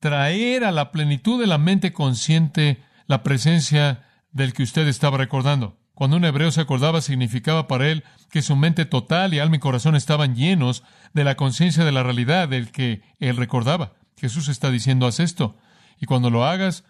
traer 0.00 0.64
a 0.64 0.72
la 0.72 0.92
plenitud 0.92 1.38
de 1.40 1.46
la 1.46 1.58
mente 1.58 1.92
consciente 1.92 2.82
la 3.06 3.22
presencia 3.22 4.06
del 4.30 4.52
que 4.52 4.62
usted 4.62 4.86
estaba 4.88 5.18
recordando. 5.18 5.76
Cuando 5.98 6.16
un 6.16 6.24
hebreo 6.24 6.52
se 6.52 6.60
acordaba, 6.60 7.00
significaba 7.00 7.66
para 7.66 7.88
él 7.88 8.04
que 8.30 8.40
su 8.40 8.54
mente 8.54 8.84
total 8.84 9.34
y 9.34 9.40
alma 9.40 9.56
y 9.56 9.58
corazón 9.58 9.96
estaban 9.96 10.36
llenos 10.36 10.84
de 11.12 11.24
la 11.24 11.34
conciencia 11.34 11.84
de 11.84 11.90
la 11.90 12.04
realidad 12.04 12.48
del 12.48 12.70
que 12.70 13.02
él 13.18 13.36
recordaba. 13.36 13.94
Jesús 14.16 14.46
está 14.46 14.70
diciendo, 14.70 15.08
haz 15.08 15.18
esto. 15.18 15.56
Y 15.98 16.06
cuando 16.06 16.30
lo 16.30 16.44
hagas, 16.44 16.84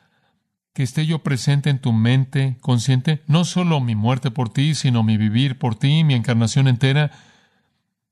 que 0.75 0.83
esté 0.83 1.07
yo 1.07 1.21
presente 1.21 1.71
en 1.71 1.79
tu 1.79 1.95
mente 1.95 2.59
consciente, 2.61 3.23
no 3.27 3.47
solo 3.47 3.81
mi 3.81 3.95
muerte 3.95 4.31
por 4.31 4.51
ti, 4.51 4.75
sino 4.75 5.03
mi 5.03 5.17
vivir 5.17 5.59
por 5.59 5.75
ti, 5.75 6.05
mi 6.05 6.13
encarnación 6.13 6.69
entera. 6.69 7.11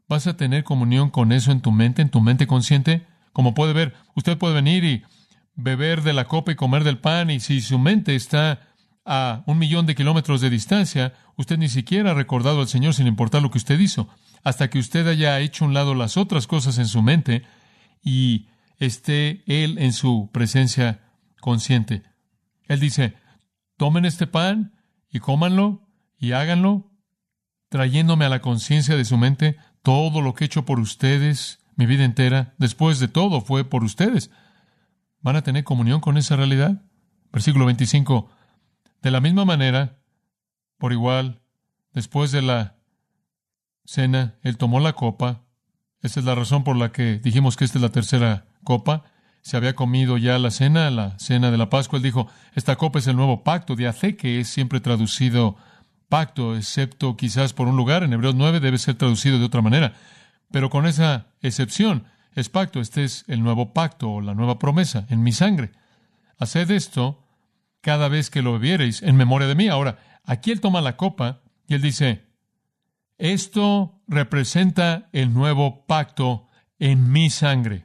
¿Vas 0.08 0.26
a 0.26 0.38
tener 0.38 0.64
comunión 0.64 1.10
con 1.10 1.30
eso 1.30 1.52
en 1.52 1.60
tu 1.60 1.72
mente, 1.72 2.00
en 2.00 2.08
tu 2.08 2.22
mente 2.22 2.46
consciente? 2.46 3.04
Como 3.34 3.52
puede 3.52 3.74
ver, 3.74 3.92
usted 4.14 4.38
puede 4.38 4.54
venir 4.54 4.82
y 4.82 5.02
beber 5.56 6.00
de 6.00 6.14
la 6.14 6.24
copa 6.24 6.52
y 6.52 6.54
comer 6.54 6.84
del 6.84 6.96
pan, 6.96 7.28
y 7.28 7.40
si 7.40 7.60
su 7.60 7.78
mente 7.78 8.14
está 8.14 8.62
a 9.06 9.44
un 9.46 9.58
millón 9.58 9.86
de 9.86 9.94
kilómetros 9.94 10.40
de 10.40 10.50
distancia, 10.50 11.14
usted 11.36 11.56
ni 11.58 11.68
siquiera 11.68 12.10
ha 12.10 12.14
recordado 12.14 12.60
al 12.60 12.68
Señor 12.68 12.92
sin 12.92 13.06
importar 13.06 13.40
lo 13.40 13.50
que 13.50 13.58
usted 13.58 13.78
hizo, 13.78 14.08
hasta 14.42 14.68
que 14.68 14.80
usted 14.80 15.06
haya 15.06 15.38
hecho 15.38 15.64
un 15.64 15.74
lado 15.74 15.94
las 15.94 16.16
otras 16.16 16.46
cosas 16.46 16.78
en 16.78 16.86
su 16.86 17.02
mente 17.02 17.44
y 18.02 18.48
esté 18.78 19.44
Él 19.46 19.78
en 19.78 19.92
su 19.92 20.30
presencia 20.32 21.00
consciente. 21.40 22.02
Él 22.66 22.80
dice, 22.80 23.14
tomen 23.76 24.04
este 24.04 24.26
pan 24.26 24.74
y 25.08 25.20
cómanlo 25.20 25.88
y 26.18 26.32
háganlo, 26.32 26.90
trayéndome 27.68 28.24
a 28.24 28.28
la 28.28 28.40
conciencia 28.40 28.96
de 28.96 29.04
su 29.04 29.16
mente 29.16 29.56
todo 29.82 30.20
lo 30.20 30.34
que 30.34 30.44
he 30.44 30.46
hecho 30.46 30.64
por 30.64 30.80
ustedes, 30.80 31.60
mi 31.76 31.86
vida 31.86 32.04
entera, 32.04 32.54
después 32.58 32.98
de 32.98 33.06
todo 33.06 33.40
fue 33.40 33.64
por 33.64 33.84
ustedes. 33.84 34.30
¿Van 35.20 35.36
a 35.36 35.42
tener 35.42 35.62
comunión 35.62 36.00
con 36.00 36.16
esa 36.16 36.34
realidad? 36.34 36.82
Versículo 37.32 37.66
25. 37.66 38.30
De 39.02 39.10
la 39.10 39.20
misma 39.20 39.44
manera, 39.44 39.98
por 40.78 40.92
igual, 40.92 41.40
después 41.92 42.32
de 42.32 42.42
la 42.42 42.76
cena, 43.84 44.34
él 44.42 44.56
tomó 44.56 44.80
la 44.80 44.94
copa. 44.94 45.42
Esa 46.02 46.20
es 46.20 46.26
la 46.26 46.34
razón 46.34 46.64
por 46.64 46.76
la 46.76 46.92
que 46.92 47.18
dijimos 47.18 47.56
que 47.56 47.64
esta 47.64 47.78
es 47.78 47.82
la 47.82 47.90
tercera 47.90 48.46
copa. 48.64 49.04
Se 49.42 49.56
había 49.56 49.74
comido 49.74 50.18
ya 50.18 50.38
la 50.38 50.50
cena, 50.50 50.90
la 50.90 51.18
cena 51.18 51.50
de 51.50 51.58
la 51.58 51.70
Pascua. 51.70 51.98
Él 51.98 52.02
dijo, 52.02 52.28
esta 52.54 52.76
copa 52.76 52.98
es 52.98 53.06
el 53.06 53.16
nuevo 53.16 53.44
pacto. 53.44 53.76
De 53.76 53.86
hace 53.86 54.16
que 54.16 54.40
es 54.40 54.48
siempre 54.48 54.80
traducido 54.80 55.56
pacto, 56.08 56.56
excepto 56.56 57.16
quizás 57.16 57.52
por 57.52 57.68
un 57.68 57.76
lugar. 57.76 58.02
En 58.02 58.12
Hebreos 58.12 58.34
9 58.34 58.60
debe 58.60 58.78
ser 58.78 58.96
traducido 58.96 59.38
de 59.38 59.44
otra 59.44 59.62
manera. 59.62 59.94
Pero 60.50 60.70
con 60.70 60.86
esa 60.86 61.26
excepción, 61.42 62.06
es 62.36 62.48
pacto. 62.48 62.80
Este 62.80 63.02
es 63.02 63.24
el 63.26 63.42
nuevo 63.42 63.72
pacto 63.72 64.10
o 64.10 64.20
la 64.20 64.34
nueva 64.34 64.58
promesa 64.58 65.06
en 65.08 65.22
mi 65.22 65.32
sangre. 65.32 65.72
Haced 66.38 66.70
esto 66.70 67.25
cada 67.86 68.08
vez 68.08 68.30
que 68.30 68.42
lo 68.42 68.54
bebiereis 68.54 69.00
en 69.00 69.14
memoria 69.14 69.46
de 69.46 69.54
mí. 69.54 69.68
Ahora, 69.68 70.00
aquí 70.24 70.50
él 70.50 70.60
toma 70.60 70.80
la 70.80 70.96
copa 70.96 71.42
y 71.68 71.74
él 71.74 71.82
dice, 71.82 72.26
esto 73.16 74.02
representa 74.08 75.08
el 75.12 75.32
nuevo 75.32 75.86
pacto 75.86 76.48
en 76.80 77.12
mi 77.12 77.30
sangre. 77.30 77.84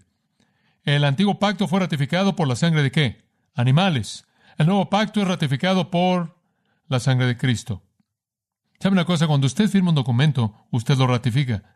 El 0.86 1.04
antiguo 1.04 1.38
pacto 1.38 1.68
fue 1.68 1.82
ratificado 1.82 2.36
por 2.36 2.48
la 2.48 2.56
sangre 2.56 2.82
de 2.82 2.90
qué? 2.90 3.28
Animales. 3.54 4.26
El 4.58 4.66
nuevo 4.66 4.90
pacto 4.90 5.22
es 5.22 5.28
ratificado 5.28 5.92
por 5.92 6.36
la 6.88 7.00
sangre 7.00 7.28
de 7.28 7.38
Cristo. 7.38 7.84
¿Sabe 8.80 8.94
una 8.94 9.06
cosa? 9.06 9.28
Cuando 9.28 9.46
usted 9.46 9.70
firma 9.70 9.90
un 9.90 9.96
documento, 9.96 10.66
usted 10.72 10.98
lo 10.98 11.06
ratifica. 11.06 11.76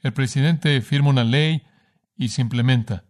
El 0.00 0.14
presidente 0.14 0.80
firma 0.80 1.10
una 1.10 1.22
ley 1.22 1.64
y 2.16 2.30
se 2.30 2.40
implementa. 2.40 3.04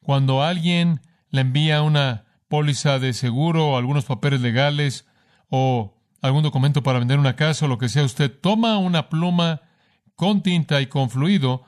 Cuando 0.00 0.42
alguien 0.42 1.00
le 1.30 1.42
envía 1.42 1.82
una 1.82 2.24
póliza 2.54 3.00
de 3.00 3.14
seguro 3.14 3.76
algunos 3.76 4.04
papeles 4.04 4.40
legales 4.40 5.08
o 5.48 6.00
algún 6.22 6.44
documento 6.44 6.84
para 6.84 7.00
vender 7.00 7.18
una 7.18 7.34
casa 7.34 7.64
o 7.64 7.68
lo 7.68 7.78
que 7.78 7.88
sea, 7.88 8.04
usted 8.04 8.30
toma 8.30 8.78
una 8.78 9.08
pluma 9.08 9.62
con 10.14 10.40
tinta 10.40 10.80
y 10.80 10.86
con 10.86 11.10
fluido, 11.10 11.64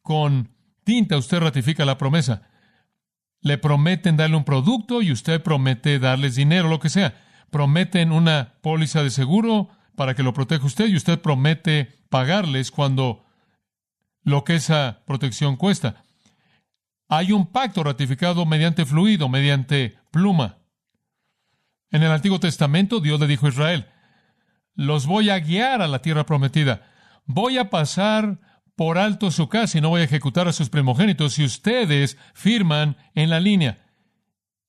con 0.00 0.48
tinta 0.82 1.18
usted 1.18 1.40
ratifica 1.40 1.84
la 1.84 1.98
promesa. 1.98 2.48
Le 3.42 3.58
prometen 3.58 4.16
darle 4.16 4.38
un 4.38 4.44
producto 4.44 5.02
y 5.02 5.12
usted 5.12 5.42
promete 5.42 5.98
darles 5.98 6.36
dinero, 6.36 6.70
lo 6.70 6.80
que 6.80 6.88
sea. 6.88 7.22
Prometen 7.50 8.10
una 8.10 8.54
póliza 8.62 9.02
de 9.02 9.10
seguro 9.10 9.68
para 9.94 10.14
que 10.14 10.22
lo 10.22 10.32
proteja 10.32 10.64
usted 10.64 10.88
y 10.88 10.96
usted 10.96 11.20
promete 11.20 12.00
pagarles 12.08 12.70
cuando 12.70 13.26
lo 14.22 14.44
que 14.44 14.54
esa 14.54 15.02
protección 15.06 15.56
cuesta. 15.56 16.02
Hay 17.12 17.32
un 17.32 17.46
pacto 17.46 17.82
ratificado 17.82 18.46
mediante 18.46 18.86
fluido, 18.86 19.28
mediante 19.28 19.98
pluma. 20.12 20.58
En 21.90 22.04
el 22.04 22.12
Antiguo 22.12 22.38
Testamento 22.38 23.00
Dios 23.00 23.18
le 23.18 23.26
dijo 23.26 23.46
a 23.46 23.48
Israel, 23.48 23.86
los 24.76 25.06
voy 25.06 25.28
a 25.28 25.40
guiar 25.40 25.82
a 25.82 25.88
la 25.88 26.02
tierra 26.02 26.24
prometida. 26.24 26.88
Voy 27.26 27.58
a 27.58 27.68
pasar 27.68 28.38
por 28.76 28.96
alto 28.96 29.32
su 29.32 29.48
casa 29.48 29.76
y 29.76 29.80
no 29.80 29.88
voy 29.88 30.02
a 30.02 30.04
ejecutar 30.04 30.46
a 30.46 30.52
sus 30.52 30.70
primogénitos 30.70 31.34
si 31.34 31.44
ustedes 31.44 32.16
firman 32.32 32.96
en 33.16 33.28
la 33.28 33.40
línea. 33.40 33.84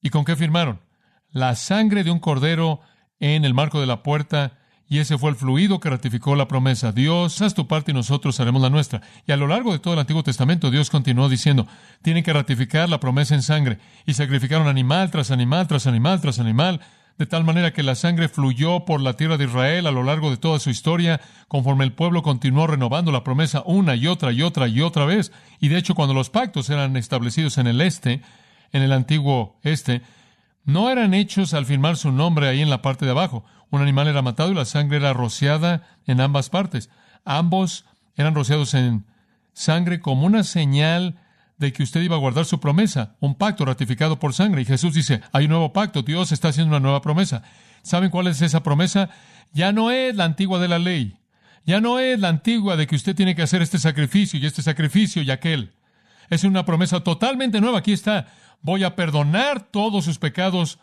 ¿Y 0.01 0.09
con 0.09 0.25
qué 0.25 0.35
firmaron? 0.35 0.81
La 1.29 1.53
sangre 1.53 2.03
de 2.03 2.09
un 2.09 2.19
cordero 2.19 2.81
en 3.19 3.45
el 3.45 3.53
marco 3.53 3.79
de 3.79 3.85
la 3.85 4.01
puerta 4.01 4.57
y 4.91 4.99
ese 4.99 5.17
fue 5.17 5.29
el 5.29 5.37
fluido 5.37 5.79
que 5.79 5.89
ratificó 5.89 6.35
la 6.35 6.49
promesa. 6.49 6.91
Dios, 6.91 7.41
haz 7.41 7.53
tu 7.53 7.65
parte 7.65 7.91
y 7.91 7.93
nosotros 7.93 8.37
haremos 8.41 8.61
la 8.61 8.69
nuestra. 8.69 9.01
Y 9.25 9.31
a 9.31 9.37
lo 9.37 9.47
largo 9.47 9.71
de 9.71 9.79
todo 9.79 9.93
el 9.93 10.01
Antiguo 10.01 10.21
Testamento, 10.21 10.69
Dios 10.69 10.89
continuó 10.89 11.29
diciendo, 11.29 11.65
tienen 12.01 12.25
que 12.25 12.33
ratificar 12.33 12.89
la 12.89 12.99
promesa 12.99 13.33
en 13.33 13.41
sangre. 13.41 13.79
Y 14.05 14.15
sacrificaron 14.15 14.67
animal 14.67 15.09
tras 15.09 15.31
animal, 15.31 15.65
tras 15.65 15.87
animal, 15.87 16.19
tras 16.19 16.39
animal, 16.39 16.81
de 17.17 17.25
tal 17.25 17.45
manera 17.45 17.71
que 17.71 17.83
la 17.83 17.95
sangre 17.95 18.27
fluyó 18.27 18.83
por 18.83 18.99
la 18.99 19.13
tierra 19.13 19.37
de 19.37 19.45
Israel 19.45 19.87
a 19.87 19.91
lo 19.91 20.03
largo 20.03 20.29
de 20.29 20.35
toda 20.35 20.59
su 20.59 20.69
historia, 20.69 21.21
conforme 21.47 21.85
el 21.85 21.93
pueblo 21.93 22.21
continuó 22.21 22.67
renovando 22.67 23.13
la 23.13 23.23
promesa 23.23 23.63
una 23.65 23.95
y 23.95 24.07
otra 24.07 24.33
y 24.33 24.41
otra 24.41 24.67
y 24.67 24.81
otra 24.81 25.05
vez. 25.05 25.31
Y 25.61 25.69
de 25.69 25.77
hecho, 25.77 25.95
cuando 25.95 26.13
los 26.13 26.29
pactos 26.29 26.69
eran 26.69 26.97
establecidos 26.97 27.57
en 27.59 27.67
el 27.67 27.79
este, 27.79 28.23
en 28.73 28.81
el 28.81 28.91
antiguo 28.91 29.55
este, 29.63 30.01
no 30.65 30.89
eran 30.89 31.13
hechos 31.13 31.53
al 31.53 31.65
firmar 31.65 31.95
su 31.95 32.11
nombre 32.11 32.49
ahí 32.49 32.61
en 32.61 32.69
la 32.69 32.81
parte 32.81 33.05
de 33.05 33.11
abajo. 33.11 33.45
Un 33.71 33.81
animal 33.81 34.07
era 34.07 34.21
matado 34.21 34.51
y 34.51 34.55
la 34.55 34.65
sangre 34.65 34.97
era 34.97 35.13
rociada 35.13 35.87
en 36.05 36.21
ambas 36.21 36.49
partes. 36.49 36.89
Ambos 37.25 37.85
eran 38.15 38.35
rociados 38.35 38.73
en 38.73 39.05
sangre 39.53 39.99
como 39.99 40.27
una 40.27 40.43
señal 40.43 41.19
de 41.57 41.73
que 41.73 41.83
usted 41.83 42.01
iba 42.01 42.15
a 42.15 42.19
guardar 42.19 42.45
su 42.45 42.59
promesa, 42.59 43.15
un 43.19 43.35
pacto 43.35 43.65
ratificado 43.65 44.19
por 44.19 44.33
sangre. 44.33 44.61
Y 44.61 44.65
Jesús 44.65 44.93
dice, 44.93 45.21
hay 45.31 45.45
un 45.45 45.51
nuevo 45.51 45.73
pacto, 45.73 46.01
Dios 46.01 46.31
está 46.31 46.49
haciendo 46.49 46.69
una 46.69 46.79
nueva 46.79 47.01
promesa. 47.01 47.43
¿Saben 47.81 48.09
cuál 48.09 48.27
es 48.27 48.41
esa 48.41 48.61
promesa? 48.61 49.09
Ya 49.53 49.71
no 49.71 49.89
es 49.91 50.15
la 50.15 50.25
antigua 50.25 50.59
de 50.59 50.67
la 50.67 50.79
ley, 50.79 51.17
ya 51.65 51.79
no 51.79 51.99
es 51.99 52.19
la 52.19 52.29
antigua 52.29 52.75
de 52.75 52.87
que 52.87 52.95
usted 52.95 53.15
tiene 53.15 53.35
que 53.35 53.41
hacer 53.41 53.61
este 53.61 53.79
sacrificio 53.79 54.39
y 54.39 54.45
este 54.45 54.61
sacrificio 54.61 55.21
y 55.21 55.31
aquel. 55.31 55.73
Es 56.29 56.43
una 56.43 56.65
promesa 56.65 57.01
totalmente 57.01 57.61
nueva. 57.61 57.79
Aquí 57.79 57.93
está 57.93 58.27
voy 58.61 58.83
a 58.83 58.95
perdonar 58.95 59.71
todos 59.71 60.05
sus 60.05 60.19
pecados 60.19 60.79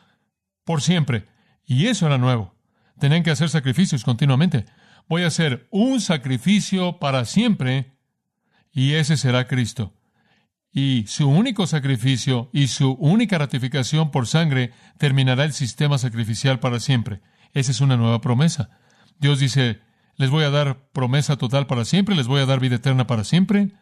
por 0.64 0.82
siempre. 0.82 1.26
Y 1.64 1.86
eso 1.86 2.06
era 2.06 2.18
nuevo. 2.18 2.54
Tenían 2.98 3.22
que 3.22 3.30
hacer 3.30 3.48
sacrificios 3.48 4.04
continuamente. 4.04 4.66
Voy 5.08 5.22
a 5.22 5.28
hacer 5.28 5.68
un 5.70 6.00
sacrificio 6.00 6.98
para 6.98 7.24
siempre 7.24 7.98
y 8.72 8.94
ese 8.94 9.16
será 9.16 9.46
Cristo. 9.46 9.94
Y 10.70 11.04
su 11.06 11.28
único 11.28 11.66
sacrificio 11.66 12.50
y 12.52 12.68
su 12.68 12.92
única 12.92 13.38
ratificación 13.38 14.10
por 14.10 14.26
sangre 14.26 14.72
terminará 14.98 15.44
el 15.44 15.52
sistema 15.52 15.98
sacrificial 15.98 16.60
para 16.60 16.78
siempre. 16.78 17.22
Esa 17.54 17.70
es 17.70 17.80
una 17.80 17.96
nueva 17.96 18.20
promesa. 18.20 18.70
Dios 19.18 19.40
dice, 19.40 19.80
les 20.16 20.30
voy 20.30 20.44
a 20.44 20.50
dar 20.50 20.90
promesa 20.92 21.36
total 21.36 21.66
para 21.66 21.84
siempre, 21.84 22.14
les 22.14 22.26
voy 22.26 22.40
a 22.40 22.46
dar 22.46 22.60
vida 22.60 22.76
eterna 22.76 23.06
para 23.06 23.24
siempre, 23.24 23.72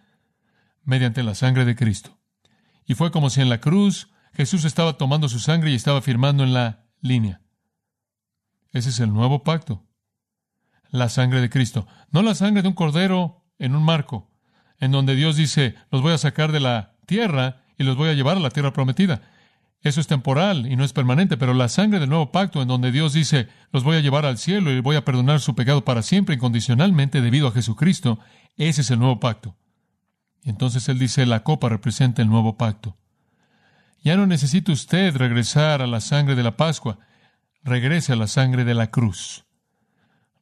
mediante 0.85 1.23
la 1.23 1.35
sangre 1.35 1.65
de 1.65 1.75
Cristo. 1.75 2.19
Y 2.87 2.95
fue 2.95 3.11
como 3.11 3.31
si 3.31 3.41
en 3.41 3.49
la 3.49 3.61
cruz 3.61 4.09
Jesús 4.33 4.65
estaba 4.65 4.97
tomando 4.97 5.29
su 5.29 5.41
sangre 5.41 5.73
y 5.73 5.75
estaba 5.75 6.01
firmando 6.01 6.45
en 6.45 6.55
la 6.55 6.85
línea. 7.01 7.41
Ese 8.77 8.91
es 8.91 9.01
el 9.01 9.11
nuevo 9.11 9.43
pacto. 9.43 9.87
La 10.91 11.09
sangre 11.09 11.41
de 11.41 11.49
Cristo. 11.49 11.87
No 12.11 12.21
la 12.21 12.35
sangre 12.35 12.61
de 12.61 12.69
un 12.69 12.75
cordero 12.75 13.43
en 13.59 13.75
un 13.75 13.83
marco, 13.83 14.31
en 14.79 14.93
donde 14.93 15.15
Dios 15.15 15.37
dice, 15.37 15.75
los 15.91 16.03
voy 16.03 16.13
a 16.13 16.19
sacar 16.19 16.53
de 16.53 16.61
la 16.61 16.93
tierra 17.07 17.63
y 17.79 17.85
los 17.85 17.97
voy 17.97 18.11
a 18.11 18.13
llevar 18.13 18.37
a 18.37 18.41
la 18.41 18.51
tierra 18.51 18.75
prometida. 18.75 19.23
Eso 19.81 19.99
es 19.99 20.07
temporal 20.07 20.71
y 20.71 20.77
no 20.77 20.85
es 20.85 20.93
permanente, 20.93 21.39
pero 21.39 21.55
la 21.55 21.71
sangre 21.71 22.01
del 22.01 22.11
nuevo 22.11 22.31
pacto, 22.33 22.61
en 22.61 22.69
donde 22.69 22.93
Dios 22.93 23.15
dice, 23.15 23.49
los 23.73 23.83
voy 23.83 23.97
a 23.97 24.01
llevar 24.01 24.27
al 24.27 24.37
cielo 24.37 24.71
y 24.71 24.81
voy 24.81 24.97
a 24.97 25.07
perdonar 25.07 25.41
su 25.41 25.55
pecado 25.55 25.83
para 25.83 26.03
siempre 26.03 26.35
incondicionalmente 26.35 27.23
debido 27.23 27.49
a 27.49 27.53
Jesucristo, 27.53 28.19
ese 28.59 28.83
es 28.83 28.91
el 28.91 28.99
nuevo 28.99 29.21
pacto. 29.21 29.57
Y 30.43 30.51
entonces 30.51 30.87
él 30.91 30.99
dice, 30.99 31.25
la 31.25 31.45
copa 31.45 31.71
representa 31.71 32.21
el 32.21 32.29
nuevo 32.29 32.59
pacto. 32.59 32.99
Ya 34.03 34.19
no 34.19 34.27
necesita 34.27 34.71
usted 34.71 35.17
regresar 35.17 35.81
a 35.81 35.87
la 35.87 36.03
sangre 36.03 36.35
de 36.35 36.43
la 36.43 36.59
Pascua, 36.59 36.99
regrese 37.63 38.13
a 38.13 38.17
la 38.17 38.27
sangre 38.27 38.65
de 38.65 38.75
la 38.75 38.91
cruz. 38.91 39.45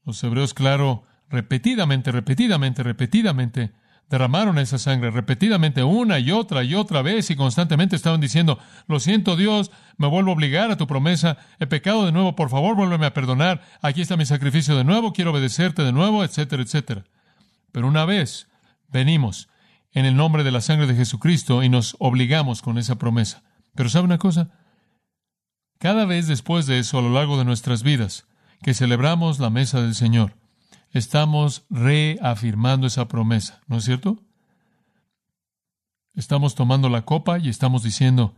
Los 0.04 0.22
hebreos, 0.22 0.54
claro, 0.54 1.04
repetidamente, 1.28 2.12
repetidamente, 2.12 2.82
repetidamente, 2.82 3.72
derramaron 4.10 4.58
esa 4.58 4.78
sangre 4.78 5.10
repetidamente 5.10 5.82
una 5.82 6.18
y 6.18 6.30
otra 6.30 6.62
y 6.62 6.74
otra 6.74 7.02
vez 7.02 7.30
y 7.30 7.36
constantemente 7.36 7.96
estaban 7.96 8.20
diciendo, 8.20 8.58
lo 8.86 9.00
siento 9.00 9.36
Dios, 9.36 9.70
me 9.96 10.06
vuelvo 10.06 10.30
a 10.30 10.34
obligar 10.34 10.70
a 10.70 10.76
tu 10.76 10.86
promesa, 10.86 11.38
he 11.58 11.66
pecado 11.66 12.04
de 12.04 12.12
nuevo, 12.12 12.36
por 12.36 12.50
favor 12.50 12.76
vuélveme 12.76 13.06
a 13.06 13.14
perdonar, 13.14 13.62
aquí 13.80 14.02
está 14.02 14.16
mi 14.16 14.26
sacrificio 14.26 14.76
de 14.76 14.84
nuevo, 14.84 15.12
quiero 15.12 15.32
obedecerte 15.32 15.82
de 15.82 15.92
nuevo, 15.92 16.22
etcétera, 16.22 16.62
etcétera. 16.62 17.04
Pero 17.72 17.88
una 17.88 18.04
vez 18.04 18.48
venimos 18.88 19.48
en 19.92 20.04
el 20.04 20.16
nombre 20.16 20.44
de 20.44 20.52
la 20.52 20.60
sangre 20.60 20.86
de 20.86 20.94
Jesucristo 20.94 21.62
y 21.62 21.68
nos 21.68 21.96
obligamos 21.98 22.62
con 22.62 22.78
esa 22.78 22.96
promesa. 22.96 23.42
Pero 23.74 23.88
¿sabe 23.88 24.04
una 24.04 24.18
cosa? 24.18 24.50
Cada 25.84 26.06
vez 26.06 26.26
después 26.26 26.64
de 26.64 26.78
eso, 26.78 26.98
a 26.98 27.02
lo 27.02 27.10
largo 27.10 27.36
de 27.36 27.44
nuestras 27.44 27.82
vidas, 27.82 28.26
que 28.62 28.72
celebramos 28.72 29.38
la 29.38 29.50
mesa 29.50 29.82
del 29.82 29.94
Señor, 29.94 30.34
estamos 30.92 31.66
reafirmando 31.68 32.86
esa 32.86 33.06
promesa, 33.06 33.60
¿no 33.66 33.76
es 33.76 33.84
cierto? 33.84 34.22
Estamos 36.14 36.54
tomando 36.54 36.88
la 36.88 37.02
copa 37.02 37.38
y 37.38 37.50
estamos 37.50 37.82
diciendo, 37.82 38.34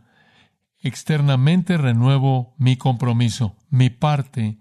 externamente 0.81 1.77
renuevo 1.77 2.53
mi 2.57 2.75
compromiso, 2.75 3.55
mi 3.69 3.89
parte 3.89 4.59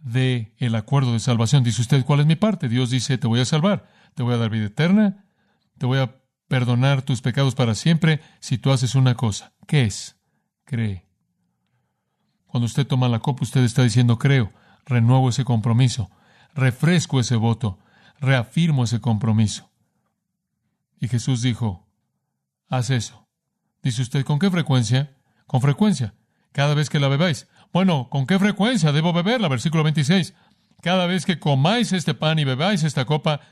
de 0.00 0.52
el 0.58 0.74
acuerdo 0.74 1.12
de 1.12 1.20
salvación. 1.20 1.62
Dice 1.62 1.80
usted, 1.80 2.04
¿cuál 2.04 2.18
es 2.18 2.26
mi 2.26 2.34
parte? 2.34 2.68
Dios 2.68 2.90
dice, 2.90 3.18
te 3.18 3.28
voy 3.28 3.38
a 3.38 3.44
salvar, 3.44 3.88
te 4.16 4.24
voy 4.24 4.34
a 4.34 4.38
dar 4.38 4.50
vida 4.50 4.66
eterna, 4.66 5.28
te 5.78 5.86
voy 5.86 6.00
a 6.00 6.16
perdonar 6.48 7.02
tus 7.02 7.22
pecados 7.22 7.54
para 7.54 7.76
siempre 7.76 8.20
si 8.40 8.58
tú 8.58 8.72
haces 8.72 8.96
una 8.96 9.14
cosa. 9.14 9.52
¿Qué 9.68 9.84
es? 9.84 10.16
Cree. 10.64 11.05
Cuando 12.56 12.68
usted 12.68 12.86
toma 12.86 13.10
la 13.10 13.18
copa, 13.18 13.42
usted 13.42 13.64
está 13.64 13.82
diciendo, 13.82 14.18
creo, 14.18 14.50
renuevo 14.86 15.28
ese 15.28 15.44
compromiso 15.44 16.10
refresco 16.54 17.20
ese 17.20 17.36
voto, 17.36 17.78
reafirmo 18.18 18.84
ese 18.84 18.98
compromiso. 18.98 19.70
Y 20.98 21.08
Jesús 21.08 21.42
dijo, 21.42 21.86
haz 22.70 22.88
eso. 22.88 23.28
Dice 23.82 24.00
usted, 24.00 24.24
¿con 24.24 24.38
qué 24.38 24.50
frecuencia? 24.50 25.14
Con 25.46 25.60
frecuencia, 25.60 26.14
cada 26.52 26.72
vez 26.72 26.88
que 26.88 26.98
la 26.98 27.08
bebáis. 27.08 27.46
Bueno, 27.74 28.08
¿con 28.08 28.26
qué 28.26 28.38
frecuencia 28.38 28.90
debo 28.90 29.12
beberla? 29.12 29.48
Versículo 29.48 29.82
26. 29.82 30.32
Cada 30.80 31.04
vez 31.04 31.26
que 31.26 31.38
comáis 31.38 31.92
este 31.92 32.14
pan 32.14 32.38
y 32.38 32.44
bebáis 32.44 32.84
esta 32.84 33.04
copa, 33.04 33.42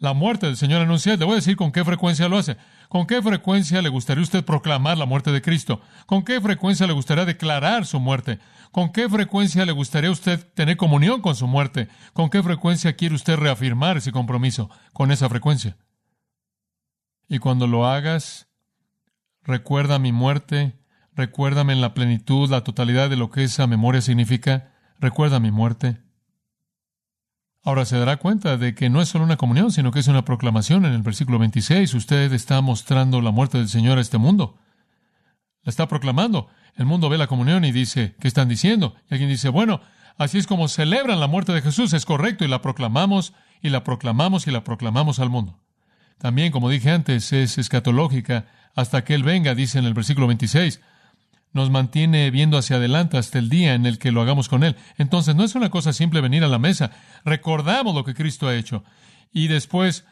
la 0.00 0.14
muerte 0.14 0.46
del 0.46 0.56
Señor 0.56 0.80
anuncia. 0.80 1.14
Le 1.14 1.24
voy 1.24 1.34
a 1.34 1.36
decir 1.36 1.56
con 1.56 1.70
qué 1.70 1.84
frecuencia 1.84 2.28
lo 2.28 2.38
hace. 2.38 2.56
¿Con 2.88 3.06
qué 3.06 3.22
frecuencia 3.22 3.82
le 3.82 3.90
gustaría 3.90 4.22
usted 4.22 4.44
proclamar 4.44 4.96
la 4.96 5.04
muerte 5.04 5.30
de 5.30 5.42
Cristo? 5.42 5.80
¿Con 6.06 6.24
qué 6.24 6.40
frecuencia 6.40 6.86
le 6.86 6.94
gustaría 6.94 7.26
declarar 7.26 7.86
su 7.86 8.00
muerte? 8.00 8.38
¿Con 8.72 8.92
qué 8.92 9.08
frecuencia 9.08 9.64
le 9.66 9.72
gustaría 9.72 10.10
usted 10.10 10.44
tener 10.54 10.78
comunión 10.78 11.20
con 11.20 11.36
su 11.36 11.46
muerte? 11.46 11.88
¿Con 12.14 12.30
qué 12.30 12.42
frecuencia 12.42 12.96
quiere 12.96 13.14
usted 13.14 13.36
reafirmar 13.36 13.98
ese 13.98 14.10
compromiso? 14.10 14.70
Con 14.94 15.12
esa 15.12 15.28
frecuencia. 15.28 15.76
Y 17.28 17.38
cuando 17.38 17.66
lo 17.66 17.86
hagas, 17.86 18.48
recuerda 19.42 19.98
mi 19.98 20.12
muerte, 20.12 20.80
recuérdame 21.14 21.74
en 21.74 21.82
la 21.82 21.92
plenitud, 21.92 22.48
la 22.48 22.64
totalidad 22.64 23.10
de 23.10 23.16
lo 23.16 23.30
que 23.30 23.44
esa 23.44 23.66
memoria 23.66 24.00
significa, 24.00 24.72
recuerda 24.98 25.40
mi 25.40 25.50
muerte. 25.50 26.00
Ahora 27.62 27.84
se 27.84 27.98
dará 27.98 28.16
cuenta 28.16 28.56
de 28.56 28.74
que 28.74 28.88
no 28.88 29.02
es 29.02 29.10
solo 29.10 29.24
una 29.24 29.36
comunión, 29.36 29.70
sino 29.70 29.92
que 29.92 30.00
es 30.00 30.08
una 30.08 30.24
proclamación. 30.24 30.86
En 30.86 30.94
el 30.94 31.02
versículo 31.02 31.38
26, 31.38 31.92
usted 31.92 32.32
está 32.32 32.60
mostrando 32.62 33.20
la 33.20 33.32
muerte 33.32 33.58
del 33.58 33.68
Señor 33.68 33.98
a 33.98 34.00
este 34.00 34.16
mundo. 34.16 34.56
La 35.62 35.70
está 35.70 35.86
proclamando. 35.86 36.48
El 36.74 36.86
mundo 36.86 37.10
ve 37.10 37.18
la 37.18 37.26
comunión 37.26 37.66
y 37.66 37.72
dice, 37.72 38.14
¿qué 38.18 38.28
están 38.28 38.48
diciendo? 38.48 38.94
Y 39.10 39.14
alguien 39.14 39.28
dice, 39.28 39.50
bueno, 39.50 39.82
así 40.16 40.38
es 40.38 40.46
como 40.46 40.68
celebran 40.68 41.20
la 41.20 41.26
muerte 41.26 41.52
de 41.52 41.60
Jesús, 41.60 41.92
es 41.92 42.06
correcto, 42.06 42.46
y 42.46 42.48
la 42.48 42.62
proclamamos, 42.62 43.34
y 43.60 43.68
la 43.68 43.84
proclamamos, 43.84 44.46
y 44.46 44.50
la 44.52 44.64
proclamamos 44.64 45.18
al 45.18 45.28
mundo. 45.28 45.58
También, 46.16 46.52
como 46.52 46.70
dije 46.70 46.90
antes, 46.90 47.30
es 47.34 47.58
escatológica 47.58 48.46
hasta 48.74 49.04
que 49.04 49.14
Él 49.14 49.22
venga, 49.22 49.54
dice 49.54 49.78
en 49.78 49.84
el 49.84 49.92
versículo 49.92 50.26
26. 50.28 50.80
Nos 51.52 51.70
mantiene 51.70 52.30
viendo 52.30 52.58
hacia 52.58 52.76
adelante 52.76 53.18
hasta 53.18 53.38
el 53.38 53.48
día 53.48 53.74
en 53.74 53.86
el 53.86 53.98
que 53.98 54.12
lo 54.12 54.22
hagamos 54.22 54.48
con 54.48 54.62
Él. 54.62 54.76
Entonces, 54.98 55.34
no 55.34 55.44
es 55.44 55.54
una 55.54 55.70
cosa 55.70 55.92
simple 55.92 56.20
venir 56.20 56.44
a 56.44 56.48
la 56.48 56.58
mesa. 56.58 56.92
Recordamos 57.24 57.94
lo 57.94 58.04
que 58.04 58.14
Cristo 58.14 58.46
ha 58.48 58.56
hecho. 58.56 58.84
Y 59.32 59.48
después 59.48 60.04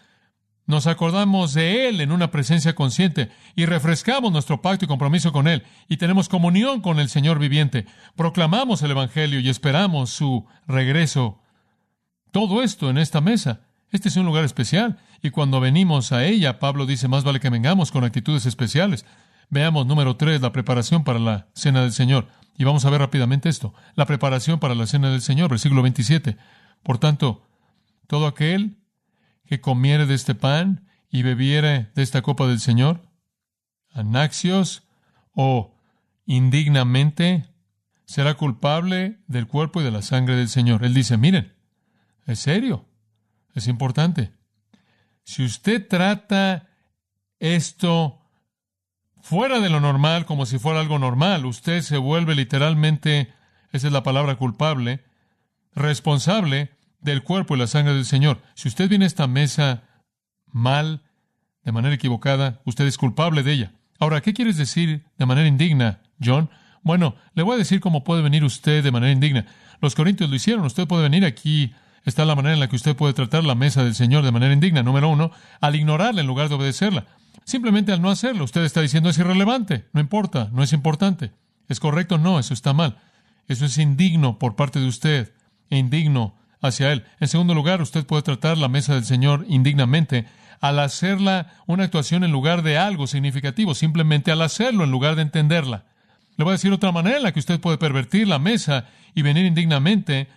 nos 0.68 0.86
acordamos 0.86 1.54
de 1.54 1.88
Él 1.88 2.02
en 2.02 2.12
una 2.12 2.30
presencia 2.30 2.74
consciente 2.74 3.30
y 3.56 3.64
refrescamos 3.64 4.30
nuestro 4.30 4.60
pacto 4.60 4.84
y 4.84 4.88
compromiso 4.88 5.32
con 5.32 5.48
Él 5.48 5.64
y 5.88 5.96
tenemos 5.96 6.28
comunión 6.28 6.82
con 6.82 7.00
el 7.00 7.08
Señor 7.08 7.38
viviente. 7.38 7.86
Proclamamos 8.16 8.82
el 8.82 8.90
Evangelio 8.90 9.40
y 9.40 9.48
esperamos 9.48 10.10
su 10.10 10.46
regreso. 10.66 11.40
Todo 12.32 12.62
esto 12.62 12.90
en 12.90 12.98
esta 12.98 13.22
mesa. 13.22 13.62
Este 13.90 14.10
es 14.10 14.16
un 14.16 14.26
lugar 14.26 14.44
especial 14.44 14.98
y 15.22 15.30
cuando 15.30 15.58
venimos 15.58 16.12
a 16.12 16.26
ella, 16.26 16.58
Pablo 16.58 16.84
dice, 16.84 17.08
más 17.08 17.24
vale 17.24 17.40
que 17.40 17.48
vengamos 17.48 17.90
con 17.90 18.04
actitudes 18.04 18.44
especiales. 18.44 19.06
Veamos 19.50 19.86
número 19.86 20.16
tres, 20.16 20.40
la 20.40 20.52
preparación 20.52 21.04
para 21.04 21.18
la 21.18 21.48
cena 21.54 21.82
del 21.82 21.92
Señor. 21.92 22.28
Y 22.56 22.64
vamos 22.64 22.84
a 22.84 22.90
ver 22.90 23.00
rápidamente 23.00 23.48
esto. 23.48 23.72
La 23.94 24.04
preparación 24.04 24.58
para 24.58 24.74
la 24.74 24.86
cena 24.86 25.10
del 25.10 25.22
Señor, 25.22 25.50
versículo 25.50 25.82
27. 25.82 26.36
Por 26.82 26.98
tanto, 26.98 27.46
todo 28.06 28.26
aquel 28.26 28.78
que 29.46 29.60
comiere 29.60 30.06
de 30.06 30.14
este 30.14 30.34
pan 30.34 30.86
y 31.10 31.22
bebiere 31.22 31.90
de 31.94 32.02
esta 32.02 32.22
copa 32.22 32.46
del 32.46 32.60
Señor? 32.60 33.08
Anaxios 33.92 34.82
o 35.32 35.74
indignamente 36.26 37.48
será 38.04 38.34
culpable 38.34 39.20
del 39.26 39.46
cuerpo 39.46 39.80
y 39.80 39.84
de 39.84 39.90
la 39.90 40.02
sangre 40.02 40.36
del 40.36 40.48
Señor. 40.48 40.84
Él 40.84 40.94
dice, 40.94 41.16
miren, 41.16 41.54
es 42.26 42.40
serio, 42.40 42.86
es 43.54 43.68
importante. 43.68 44.32
Si 45.24 45.44
usted 45.44 45.86
trata 45.86 46.68
esto 47.38 48.17
fuera 49.22 49.60
de 49.60 49.68
lo 49.68 49.80
normal, 49.80 50.26
como 50.26 50.46
si 50.46 50.58
fuera 50.58 50.80
algo 50.80 50.98
normal, 50.98 51.46
usted 51.46 51.82
se 51.82 51.96
vuelve 51.96 52.34
literalmente, 52.34 53.32
esa 53.72 53.86
es 53.86 53.92
la 53.92 54.02
palabra 54.02 54.36
culpable, 54.36 55.04
responsable 55.74 56.70
del 57.00 57.22
cuerpo 57.22 57.54
y 57.54 57.58
la 57.58 57.66
sangre 57.66 57.94
del 57.94 58.04
Señor. 58.04 58.40
Si 58.54 58.68
usted 58.68 58.88
viene 58.88 59.04
a 59.04 59.08
esta 59.08 59.26
mesa 59.26 59.82
mal, 60.46 61.02
de 61.64 61.72
manera 61.72 61.94
equivocada, 61.94 62.60
usted 62.64 62.86
es 62.86 62.96
culpable 62.96 63.42
de 63.42 63.52
ella. 63.52 63.72
Ahora, 63.98 64.20
¿qué 64.20 64.32
quieres 64.32 64.56
decir 64.56 65.04
de 65.18 65.26
manera 65.26 65.48
indigna, 65.48 66.00
John? 66.22 66.50
Bueno, 66.82 67.16
le 67.34 67.42
voy 67.42 67.56
a 67.56 67.58
decir 67.58 67.80
cómo 67.80 68.04
puede 68.04 68.22
venir 68.22 68.44
usted 68.44 68.82
de 68.82 68.90
manera 68.90 69.12
indigna. 69.12 69.46
Los 69.80 69.94
corintios 69.94 70.30
lo 70.30 70.36
hicieron. 70.36 70.64
Usted 70.64 70.86
puede 70.86 71.02
venir 71.02 71.24
aquí. 71.24 71.74
Está 72.04 72.24
la 72.24 72.34
manera 72.34 72.54
en 72.54 72.60
la 72.60 72.68
que 72.68 72.76
usted 72.76 72.96
puede 72.96 73.12
tratar 73.12 73.44
la 73.44 73.54
mesa 73.54 73.84
del 73.84 73.94
Señor 73.94 74.24
de 74.24 74.32
manera 74.32 74.54
indigna. 74.54 74.82
Número 74.82 75.08
uno, 75.08 75.30
al 75.60 75.76
ignorarla 75.76 76.20
en 76.20 76.26
lugar 76.26 76.48
de 76.48 76.54
obedecerla. 76.54 77.06
Simplemente 77.48 77.92
al 77.92 78.02
no 78.02 78.10
hacerlo. 78.10 78.44
Usted 78.44 78.62
está 78.62 78.82
diciendo 78.82 79.08
es 79.08 79.16
irrelevante. 79.16 79.86
No 79.94 80.02
importa. 80.02 80.50
No 80.52 80.62
es 80.62 80.74
importante. 80.74 81.32
¿Es 81.66 81.80
correcto? 81.80 82.18
No, 82.18 82.38
eso 82.38 82.52
está 82.52 82.74
mal. 82.74 82.98
Eso 83.46 83.64
es 83.64 83.78
indigno 83.78 84.38
por 84.38 84.54
parte 84.54 84.80
de 84.80 84.86
usted. 84.86 85.32
E 85.70 85.78
indigno 85.78 86.36
hacia 86.60 86.92
Él. 86.92 87.06
En 87.20 87.28
segundo 87.28 87.54
lugar, 87.54 87.80
usted 87.80 88.04
puede 88.04 88.22
tratar 88.22 88.58
la 88.58 88.68
mesa 88.68 88.92
del 88.92 89.06
Señor 89.06 89.46
indignamente 89.48 90.26
al 90.60 90.78
hacerla 90.78 91.54
una 91.66 91.84
actuación 91.84 92.22
en 92.22 92.32
lugar 92.32 92.60
de 92.60 92.76
algo 92.76 93.06
significativo, 93.06 93.74
simplemente 93.74 94.30
al 94.30 94.42
hacerlo 94.42 94.84
en 94.84 94.90
lugar 94.90 95.16
de 95.16 95.22
entenderla. 95.22 95.86
Le 96.36 96.44
voy 96.44 96.50
a 96.50 96.56
decir 96.56 96.70
otra 96.70 96.92
manera 96.92 97.16
en 97.16 97.22
la 97.22 97.32
que 97.32 97.40
usted 97.40 97.60
puede 97.60 97.78
pervertir 97.78 98.28
la 98.28 98.38
mesa 98.38 98.88
y 99.14 99.22
venir 99.22 99.46
indignamente, 99.46 100.28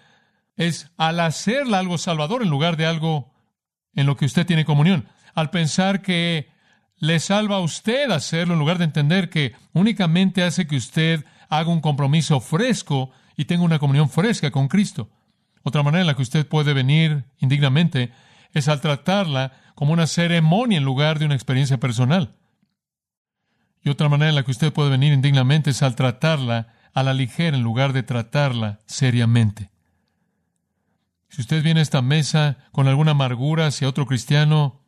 es 0.56 0.90
al 0.96 1.20
hacerla 1.20 1.80
algo 1.80 1.98
salvador 1.98 2.42
en 2.42 2.50
lugar 2.50 2.78
de 2.78 2.86
algo 2.86 3.34
en 3.96 4.06
lo 4.06 4.16
que 4.16 4.24
usted 4.24 4.46
tiene 4.46 4.64
comunión. 4.64 5.10
Al 5.34 5.50
pensar 5.50 6.02
que 6.02 6.51
le 7.02 7.20
salva 7.20 7.56
a 7.56 7.62
usted 7.62 8.12
hacerlo 8.12 8.54
en 8.54 8.60
lugar 8.60 8.78
de 8.78 8.86
entender 8.86 9.30
que 9.30 9.54
únicamente 9.74 10.44
hace 10.44 10.68
que 10.68 10.76
usted 10.76 11.26
haga 11.50 11.70
un 11.70 11.82
compromiso 11.82 12.40
fresco 12.40 13.12
y 13.36 13.46
tenga 13.46 13.64
una 13.64 13.80
comunión 13.80 14.08
fresca 14.08 14.52
con 14.52 14.68
Cristo. 14.68 15.10
Otra 15.64 15.82
manera 15.82 16.02
en 16.02 16.08
la 16.08 16.14
que 16.14 16.22
usted 16.22 16.48
puede 16.48 16.74
venir 16.74 17.26
indignamente 17.40 18.12
es 18.54 18.68
al 18.68 18.82
tratarla 18.82 19.54
como 19.74 19.94
una 19.94 20.06
ceremonia 20.06 20.78
en 20.78 20.84
lugar 20.84 21.18
de 21.18 21.26
una 21.26 21.34
experiencia 21.34 21.80
personal. 21.80 22.36
Y 23.84 23.90
otra 23.90 24.08
manera 24.08 24.30
en 24.30 24.36
la 24.36 24.44
que 24.44 24.52
usted 24.52 24.72
puede 24.72 24.92
venir 24.92 25.12
indignamente 25.12 25.72
es 25.72 25.82
al 25.82 25.96
tratarla 25.96 26.76
a 26.94 27.02
la 27.02 27.16
ligera 27.16 27.58
en 27.58 27.64
lugar 27.64 27.94
de 27.94 28.04
tratarla 28.04 28.80
seriamente. 28.86 29.72
Si 31.30 31.42
usted 31.42 31.64
viene 31.64 31.80
a 31.80 31.84
esta 31.84 32.04
mesa 32.04 32.58
con 32.72 32.88
alguna 32.88 33.12
amargura 33.12 33.66
hacia 33.66 33.90
otro 33.90 34.06
cristiano, 34.06 34.81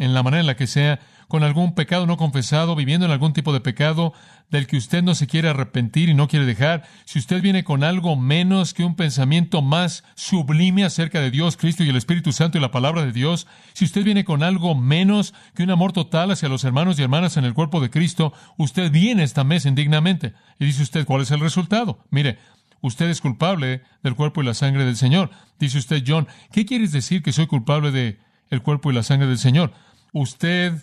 en 0.00 0.14
la 0.14 0.22
manera 0.22 0.40
en 0.40 0.46
la 0.46 0.56
que 0.56 0.66
sea, 0.66 0.98
con 1.28 1.44
algún 1.44 1.74
pecado 1.74 2.06
no 2.06 2.16
confesado, 2.16 2.74
viviendo 2.74 3.06
en 3.06 3.12
algún 3.12 3.34
tipo 3.34 3.52
de 3.52 3.60
pecado 3.60 4.14
del 4.50 4.66
que 4.66 4.78
usted 4.78 5.02
no 5.02 5.14
se 5.14 5.26
quiere 5.26 5.48
arrepentir 5.48 6.08
y 6.08 6.14
no 6.14 6.26
quiere 6.26 6.46
dejar, 6.46 6.82
si 7.04 7.18
usted 7.20 7.42
viene 7.42 7.64
con 7.64 7.84
algo 7.84 8.16
menos 8.16 8.74
que 8.74 8.82
un 8.82 8.96
pensamiento 8.96 9.60
más 9.62 10.02
sublime 10.16 10.84
acerca 10.84 11.20
de 11.20 11.30
Dios, 11.30 11.58
Cristo 11.58 11.84
y 11.84 11.90
el 11.90 11.96
Espíritu 11.96 12.32
Santo 12.32 12.56
y 12.56 12.62
la 12.62 12.72
palabra 12.72 13.04
de 13.04 13.12
Dios, 13.12 13.46
si 13.74 13.84
usted 13.84 14.02
viene 14.02 14.24
con 14.24 14.42
algo 14.42 14.74
menos 14.74 15.34
que 15.54 15.62
un 15.62 15.70
amor 15.70 15.92
total 15.92 16.30
hacia 16.30 16.48
los 16.48 16.64
hermanos 16.64 16.98
y 16.98 17.02
hermanas 17.02 17.36
en 17.36 17.44
el 17.44 17.54
cuerpo 17.54 17.80
de 17.80 17.90
Cristo, 17.90 18.32
usted 18.56 18.90
viene 18.90 19.22
esta 19.22 19.44
mesa 19.44 19.68
indignamente. 19.68 20.32
Y 20.58 20.64
dice 20.64 20.82
usted, 20.82 21.04
¿cuál 21.04 21.22
es 21.22 21.30
el 21.30 21.40
resultado? 21.40 22.02
Mire, 22.10 22.38
usted 22.80 23.08
es 23.10 23.20
culpable 23.20 23.82
del 24.02 24.16
cuerpo 24.16 24.42
y 24.42 24.46
la 24.46 24.54
sangre 24.54 24.86
del 24.86 24.96
Señor. 24.96 25.30
Dice 25.58 25.76
usted, 25.76 26.02
John, 26.04 26.26
¿qué 26.52 26.64
quieres 26.64 26.90
decir 26.90 27.22
que 27.22 27.32
soy 27.32 27.46
culpable 27.46 27.92
de 27.92 28.18
cuerpo 28.64 28.90
y 28.90 28.94
la 28.94 29.04
sangre 29.04 29.28
del 29.28 29.38
Señor? 29.38 29.72
Usted 30.12 30.74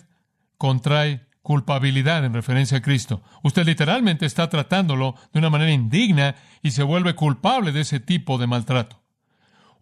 contrae 0.56 1.26
culpabilidad 1.42 2.24
en 2.24 2.34
referencia 2.34 2.78
a 2.78 2.82
Cristo. 2.82 3.22
Usted 3.42 3.64
literalmente 3.64 4.26
está 4.26 4.50
tratándolo 4.50 5.14
de 5.32 5.38
una 5.38 5.48
manera 5.48 5.72
indigna 5.72 6.34
y 6.62 6.72
se 6.72 6.82
vuelve 6.82 7.14
culpable 7.14 7.72
de 7.72 7.80
ese 7.80 8.00
tipo 8.00 8.36
de 8.36 8.46
maltrato. 8.46 9.02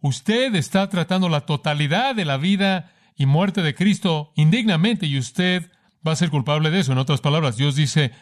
Usted 0.01 0.55
está 0.55 0.89
tratando 0.89 1.29
la 1.29 1.41
totalidad 1.41 2.15
de 2.15 2.25
la 2.25 2.37
vida 2.37 2.93
y 3.17 3.27
muerte 3.27 3.63
de 3.63 3.75
Cristo 3.75 4.33
indignamente 4.37 5.07
y 5.07 5.19
usted 5.19 5.71
va 6.07 6.13
a 6.13 6.17
ser 6.17 6.31
culpable 6.31 6.71
de 6.71 6.81
eso. 6.81 6.93
En 6.93 6.99
otras 6.99 7.21
palabras, 7.21 7.57
Dios 7.57 7.75
dice, 7.75 8.13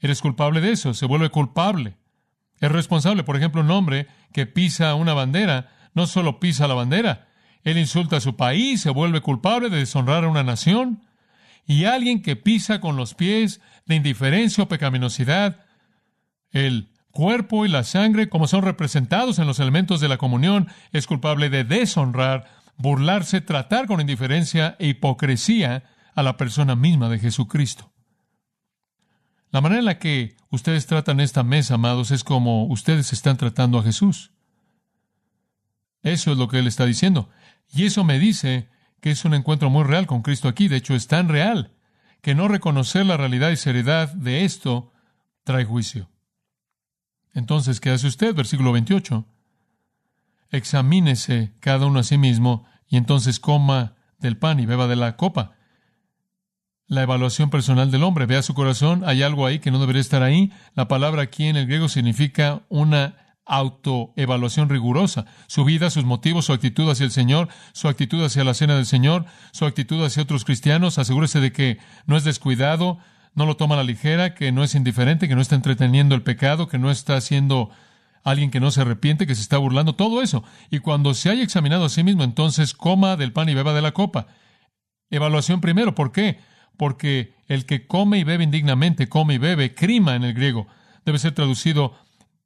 eres 0.00 0.20
culpable 0.20 0.60
de 0.60 0.72
eso, 0.72 0.92
se 0.92 1.06
vuelve 1.06 1.30
culpable. 1.30 1.96
Es 2.58 2.70
responsable, 2.70 3.24
por 3.24 3.36
ejemplo, 3.36 3.62
un 3.62 3.70
hombre 3.70 4.08
que 4.34 4.44
pisa 4.44 4.94
una 4.94 5.14
bandera, 5.14 5.70
no 5.94 6.06
solo 6.06 6.38
pisa 6.38 6.68
la 6.68 6.74
bandera, 6.74 7.28
él 7.64 7.78
insulta 7.78 8.16
a 8.16 8.20
su 8.20 8.36
país, 8.36 8.80
se 8.80 8.90
vuelve 8.90 9.20
culpable 9.20 9.68
de 9.68 9.78
deshonrar 9.78 10.24
a 10.24 10.28
una 10.28 10.42
nación. 10.42 11.02
Y 11.66 11.84
alguien 11.84 12.22
que 12.22 12.36
pisa 12.36 12.80
con 12.80 12.96
los 12.96 13.14
pies 13.14 13.60
de 13.86 13.96
indiferencia 13.96 14.64
o 14.64 14.68
pecaminosidad, 14.68 15.64
el 16.52 16.88
cuerpo 17.10 17.66
y 17.66 17.68
la 17.68 17.84
sangre, 17.84 18.28
como 18.28 18.46
son 18.46 18.62
representados 18.62 19.38
en 19.38 19.46
los 19.46 19.60
elementos 19.60 20.00
de 20.00 20.08
la 20.08 20.16
comunión, 20.16 20.68
es 20.92 21.06
culpable 21.06 21.50
de 21.50 21.64
deshonrar, 21.64 22.50
burlarse, 22.76 23.40
tratar 23.40 23.86
con 23.86 24.00
indiferencia 24.00 24.76
e 24.78 24.88
hipocresía 24.88 25.84
a 26.14 26.22
la 26.22 26.36
persona 26.36 26.76
misma 26.76 27.08
de 27.08 27.18
Jesucristo. 27.18 27.92
La 29.50 29.60
manera 29.60 29.80
en 29.80 29.84
la 29.84 29.98
que 29.98 30.36
ustedes 30.50 30.86
tratan 30.86 31.20
esta 31.20 31.42
mesa, 31.42 31.74
amados, 31.74 32.10
es 32.10 32.24
como 32.24 32.64
ustedes 32.66 33.12
están 33.12 33.36
tratando 33.36 33.78
a 33.78 33.82
Jesús. 33.82 34.30
Eso 36.02 36.32
es 36.32 36.38
lo 36.38 36.48
que 36.48 36.58
Él 36.58 36.66
está 36.66 36.86
diciendo. 36.86 37.28
Y 37.72 37.84
eso 37.86 38.04
me 38.04 38.18
dice 38.18 38.68
que 39.00 39.10
es 39.10 39.24
un 39.24 39.34
encuentro 39.34 39.70
muy 39.70 39.84
real 39.84 40.06
con 40.06 40.22
Cristo 40.22 40.48
aquí. 40.48 40.68
De 40.68 40.76
hecho, 40.76 40.94
es 40.94 41.06
tan 41.06 41.28
real 41.28 41.72
que 42.20 42.34
no 42.34 42.48
reconocer 42.48 43.06
la 43.06 43.16
realidad 43.16 43.50
y 43.50 43.56
seriedad 43.56 44.12
de 44.12 44.44
esto 44.44 44.92
trae 45.44 45.64
juicio. 45.64 46.10
Entonces, 47.32 47.80
¿qué 47.80 47.90
hace 47.90 48.08
usted? 48.08 48.34
Versículo 48.34 48.72
28. 48.72 49.24
Examínese 50.50 51.52
cada 51.60 51.86
uno 51.86 52.00
a 52.00 52.04
sí 52.04 52.18
mismo 52.18 52.66
y 52.88 52.96
entonces 52.96 53.38
coma 53.38 53.94
del 54.18 54.36
pan 54.36 54.60
y 54.60 54.66
beba 54.66 54.88
de 54.88 54.96
la 54.96 55.16
copa. 55.16 55.56
La 56.86 57.02
evaluación 57.02 57.50
personal 57.50 57.92
del 57.92 58.02
hombre. 58.02 58.26
Vea 58.26 58.42
su 58.42 58.52
corazón. 58.52 59.04
Hay 59.06 59.22
algo 59.22 59.46
ahí 59.46 59.60
que 59.60 59.70
no 59.70 59.78
debería 59.78 60.00
estar 60.00 60.24
ahí. 60.24 60.52
La 60.74 60.88
palabra 60.88 61.22
aquí 61.22 61.46
en 61.46 61.56
el 61.56 61.66
griego 61.66 61.88
significa 61.88 62.62
una 62.68 63.29
autoevaluación 63.50 64.68
rigurosa. 64.68 65.26
Su 65.48 65.64
vida, 65.64 65.90
sus 65.90 66.04
motivos, 66.04 66.44
su 66.46 66.52
actitud 66.52 66.88
hacia 66.88 67.04
el 67.04 67.10
Señor, 67.10 67.48
su 67.72 67.88
actitud 67.88 68.24
hacia 68.24 68.44
la 68.44 68.54
cena 68.54 68.76
del 68.76 68.86
Señor, 68.86 69.26
su 69.52 69.66
actitud 69.66 70.02
hacia 70.04 70.22
otros 70.22 70.44
cristianos. 70.44 70.98
Asegúrese 70.98 71.40
de 71.40 71.52
que 71.52 71.78
no 72.06 72.16
es 72.16 72.22
descuidado, 72.24 72.98
no 73.34 73.46
lo 73.46 73.56
toma 73.56 73.74
a 73.74 73.78
la 73.78 73.84
ligera, 73.84 74.34
que 74.34 74.52
no 74.52 74.62
es 74.62 74.76
indiferente, 74.76 75.28
que 75.28 75.34
no 75.34 75.40
está 75.40 75.56
entreteniendo 75.56 76.14
el 76.14 76.22
pecado, 76.22 76.68
que 76.68 76.78
no 76.78 76.92
está 76.92 77.20
siendo 77.20 77.70
alguien 78.22 78.50
que 78.50 78.60
no 78.60 78.70
se 78.70 78.82
arrepiente, 78.82 79.26
que 79.26 79.34
se 79.34 79.42
está 79.42 79.58
burlando, 79.58 79.96
todo 79.96 80.22
eso. 80.22 80.44
Y 80.70 80.78
cuando 80.78 81.12
se 81.14 81.30
haya 81.30 81.42
examinado 81.42 81.84
a 81.84 81.88
sí 81.88 82.04
mismo, 82.04 82.22
entonces 82.22 82.74
coma 82.74 83.16
del 83.16 83.32
pan 83.32 83.48
y 83.48 83.54
beba 83.54 83.72
de 83.72 83.82
la 83.82 83.92
copa. 83.92 84.28
Evaluación 85.10 85.60
primero, 85.60 85.96
¿por 85.96 86.12
qué? 86.12 86.38
Porque 86.76 87.34
el 87.48 87.66
que 87.66 87.88
come 87.88 88.18
y 88.18 88.24
bebe 88.24 88.44
indignamente, 88.44 89.08
come 89.08 89.34
y 89.34 89.38
bebe, 89.38 89.74
crima 89.74 90.14
en 90.14 90.22
el 90.22 90.34
griego. 90.34 90.68
Debe 91.04 91.18
ser 91.18 91.32
traducido 91.32 91.94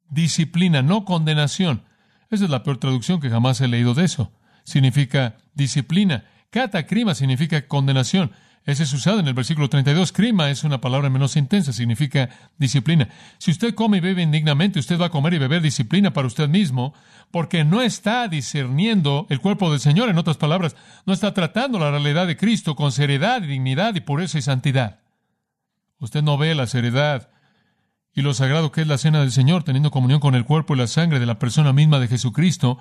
disciplina, 0.09 0.81
no 0.81 1.05
condenación. 1.05 1.83
Esa 2.29 2.45
es 2.45 2.49
la 2.49 2.63
peor 2.63 2.77
traducción 2.77 3.19
que 3.19 3.29
jamás 3.29 3.61
he 3.61 3.67
leído 3.67 3.93
de 3.93 4.05
eso. 4.05 4.31
Significa 4.63 5.37
disciplina. 5.53 6.25
Catacrima 6.49 7.15
significa 7.15 7.67
condenación. 7.67 8.31
Ese 8.65 8.81
es 8.81 8.93
usado 8.93 9.19
en 9.19 9.27
el 9.27 9.35
versículo 9.35 9.69
32. 9.69 10.11
Crima 10.11 10.49
es 10.49 10.63
una 10.63 10.81
palabra 10.81 11.11
menos 11.11 11.35
intensa, 11.35 11.71
significa 11.71 12.29
disciplina. 12.57 13.09
Si 13.37 13.51
usted 13.51 13.75
come 13.75 13.97
y 13.97 13.99
bebe 13.99 14.23
indignamente, 14.23 14.79
usted 14.79 14.99
va 14.99 15.07
a 15.07 15.11
comer 15.11 15.35
y 15.35 15.37
beber 15.37 15.61
disciplina 15.61 16.13
para 16.13 16.25
usted 16.25 16.49
mismo, 16.49 16.95
porque 17.29 17.63
no 17.63 17.83
está 17.83 18.27
discerniendo 18.27 19.27
el 19.29 19.39
cuerpo 19.39 19.69
del 19.69 19.79
Señor. 19.79 20.09
En 20.09 20.17
otras 20.17 20.37
palabras, 20.37 20.75
no 21.05 21.13
está 21.13 21.31
tratando 21.31 21.77
la 21.77 21.91
realidad 21.91 22.25
de 22.25 22.37
Cristo 22.37 22.75
con 22.75 22.91
seriedad 22.91 23.43
dignidad 23.43 23.93
y 23.93 23.99
pureza 23.99 24.39
y 24.39 24.41
santidad. 24.41 24.99
Usted 25.99 26.23
no 26.23 26.35
ve 26.37 26.55
la 26.55 26.65
seriedad 26.65 27.29
y 28.15 28.21
lo 28.21 28.33
sagrado 28.33 28.71
que 28.71 28.81
es 28.81 28.87
la 28.87 28.97
cena 28.97 29.19
del 29.19 29.33
Señor, 29.33 29.63
teniendo 29.63 29.91
comunión 29.91 30.21
con 30.21 30.35
el 30.35 30.45
cuerpo 30.45 30.73
y 30.73 30.77
la 30.77 30.87
sangre 30.87 31.19
de 31.19 31.25
la 31.25 31.37
persona 31.37 31.73
misma 31.73 31.99
de 31.99 32.07
Jesucristo, 32.07 32.79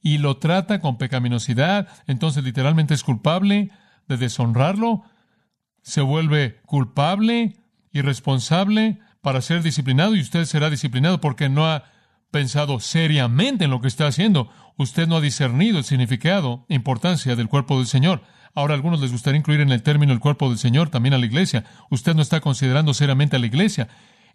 y 0.00 0.18
lo 0.18 0.36
trata 0.36 0.80
con 0.80 0.96
pecaminosidad, 0.96 1.88
entonces 2.06 2.44
literalmente 2.44 2.94
es 2.94 3.02
culpable 3.02 3.72
de 4.06 4.16
deshonrarlo, 4.16 5.02
se 5.82 6.00
vuelve 6.00 6.60
culpable 6.64 7.56
y 7.90 8.02
responsable 8.02 9.00
para 9.20 9.40
ser 9.40 9.64
disciplinado 9.64 10.14
y 10.14 10.20
usted 10.20 10.44
será 10.44 10.70
disciplinado 10.70 11.20
porque 11.20 11.48
no 11.48 11.66
ha 11.66 11.84
pensado 12.30 12.78
seriamente 12.78 13.64
en 13.64 13.70
lo 13.70 13.80
que 13.80 13.88
está 13.88 14.06
haciendo. 14.06 14.48
Usted 14.76 15.08
no 15.08 15.16
ha 15.16 15.20
discernido 15.20 15.78
el 15.78 15.84
significado 15.84 16.66
e 16.68 16.74
importancia 16.74 17.34
del 17.34 17.48
cuerpo 17.48 17.78
del 17.78 17.86
Señor. 17.86 18.22
Ahora 18.54 18.74
a 18.74 18.76
algunos 18.76 19.00
les 19.00 19.10
gustaría 19.10 19.38
incluir 19.38 19.60
en 19.60 19.72
el 19.72 19.82
término 19.82 20.12
el 20.12 20.20
cuerpo 20.20 20.48
del 20.48 20.58
Señor 20.58 20.90
también 20.90 21.14
a 21.14 21.18
la 21.18 21.26
iglesia. 21.26 21.64
Usted 21.90 22.14
no 22.14 22.22
está 22.22 22.40
considerando 22.40 22.94
seriamente 22.94 23.34
a 23.34 23.38
la 23.38 23.46
iglesia 23.46 23.88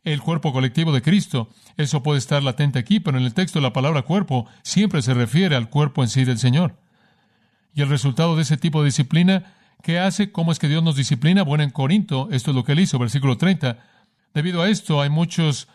el 0.03 0.21
cuerpo 0.21 0.53
colectivo 0.53 0.91
de 0.91 1.01
Cristo. 1.01 1.49
Eso 1.77 2.03
puede 2.03 2.19
estar 2.19 2.43
latente 2.43 2.79
aquí, 2.79 2.99
pero 2.99 3.17
en 3.17 3.23
el 3.23 3.33
texto 3.33 3.61
la 3.61 3.73
palabra 3.73 4.03
cuerpo 4.03 4.47
siempre 4.61 5.01
se 5.01 5.13
refiere 5.13 5.55
al 5.55 5.69
cuerpo 5.69 6.03
en 6.03 6.09
sí 6.09 6.25
del 6.25 6.39
Señor. 6.39 6.75
Y 7.73 7.81
el 7.81 7.89
resultado 7.89 8.35
de 8.35 8.43
ese 8.43 8.57
tipo 8.57 8.81
de 8.81 8.87
disciplina, 8.87 9.53
¿qué 9.81 9.99
hace? 9.99 10.31
¿Cómo 10.31 10.51
es 10.51 10.59
que 10.59 10.67
Dios 10.67 10.83
nos 10.83 10.95
disciplina? 10.95 11.43
Bueno, 11.43 11.63
en 11.63 11.71
Corinto, 11.71 12.29
esto 12.31 12.51
es 12.51 12.55
lo 12.55 12.63
que 12.63 12.73
él 12.73 12.79
hizo, 12.79 12.99
versículo 12.99 13.37
30. 13.37 13.77
Debido 14.33 14.61
a 14.61 14.69
esto 14.69 15.01
hay 15.01 15.09
muchos 15.09 15.67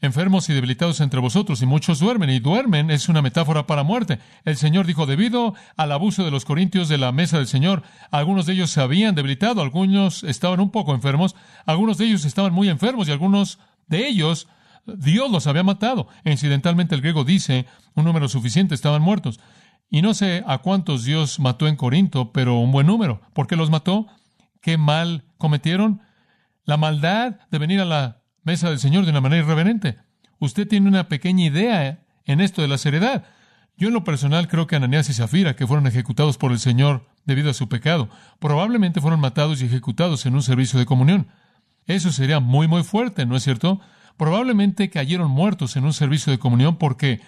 enfermos 0.00 0.48
y 0.48 0.54
debilitados 0.54 1.00
entre 1.00 1.20
vosotros, 1.20 1.62
y 1.62 1.66
muchos 1.66 1.98
duermen, 2.00 2.30
y 2.30 2.38
duermen 2.38 2.90
es 2.90 3.08
una 3.08 3.22
metáfora 3.22 3.66
para 3.66 3.82
muerte. 3.82 4.18
El 4.44 4.56
Señor 4.56 4.86
dijo, 4.86 5.06
debido 5.06 5.54
al 5.76 5.92
abuso 5.92 6.24
de 6.24 6.30
los 6.30 6.44
corintios 6.44 6.88
de 6.88 6.98
la 6.98 7.12
mesa 7.12 7.38
del 7.38 7.46
Señor, 7.46 7.82
algunos 8.10 8.46
de 8.46 8.52
ellos 8.52 8.70
se 8.70 8.80
habían 8.80 9.14
debilitado, 9.14 9.62
algunos 9.62 10.22
estaban 10.24 10.60
un 10.60 10.70
poco 10.70 10.94
enfermos, 10.94 11.34
algunos 11.64 11.98
de 11.98 12.06
ellos 12.06 12.24
estaban 12.24 12.52
muy 12.52 12.68
enfermos, 12.68 13.08
y 13.08 13.12
algunos 13.12 13.58
de 13.86 14.08
ellos, 14.08 14.48
Dios 14.86 15.30
los 15.30 15.46
había 15.46 15.62
matado. 15.62 16.08
E 16.24 16.30
incidentalmente 16.30 16.94
el 16.94 17.00
griego 17.00 17.24
dice, 17.24 17.66
un 17.94 18.04
número 18.04 18.28
suficiente 18.28 18.74
estaban 18.74 19.02
muertos. 19.02 19.40
Y 19.88 20.02
no 20.02 20.14
sé 20.14 20.42
a 20.46 20.58
cuántos 20.58 21.04
Dios 21.04 21.38
mató 21.38 21.68
en 21.68 21.76
Corinto, 21.76 22.32
pero 22.32 22.58
un 22.58 22.72
buen 22.72 22.86
número. 22.86 23.20
¿Por 23.32 23.46
qué 23.46 23.56
los 23.56 23.70
mató? 23.70 24.06
¿Qué 24.60 24.78
mal 24.78 25.24
cometieron? 25.38 26.02
La 26.64 26.76
maldad 26.76 27.38
de 27.50 27.58
venir 27.58 27.80
a 27.80 27.84
la 27.84 28.22
mesa 28.42 28.68
del 28.68 28.80
Señor 28.80 29.04
de 29.04 29.10
una 29.10 29.20
manera 29.20 29.44
irreverente. 29.44 29.96
Usted 30.38 30.66
tiene 30.66 30.88
una 30.88 31.08
pequeña 31.08 31.44
idea 31.44 32.04
en 32.24 32.40
esto 32.40 32.62
de 32.62 32.68
la 32.68 32.78
seriedad. 32.78 33.24
Yo 33.76 33.88
en 33.88 33.94
lo 33.94 34.04
personal 34.04 34.48
creo 34.48 34.66
que 34.66 34.76
Ananías 34.76 35.08
y 35.08 35.14
Zafira, 35.14 35.54
que 35.54 35.66
fueron 35.66 35.86
ejecutados 35.86 36.38
por 36.38 36.50
el 36.50 36.58
Señor 36.58 37.06
debido 37.24 37.50
a 37.50 37.54
su 37.54 37.68
pecado, 37.68 38.08
probablemente 38.38 39.00
fueron 39.00 39.20
matados 39.20 39.60
y 39.60 39.66
ejecutados 39.66 40.26
en 40.26 40.34
un 40.34 40.42
servicio 40.42 40.78
de 40.78 40.86
comunión. 40.86 41.28
Eso 41.86 42.12
sería 42.12 42.40
muy, 42.40 42.68
muy 42.68 42.82
fuerte, 42.82 43.26
¿no 43.26 43.36
es 43.36 43.44
cierto? 43.44 43.80
Probablemente 44.16 44.90
cayeron 44.90 45.30
muertos 45.30 45.76
en 45.76 45.84
un 45.84 45.92
servicio 45.92 46.30
de 46.30 46.38
comunión 46.38 46.76
porque 46.76 47.20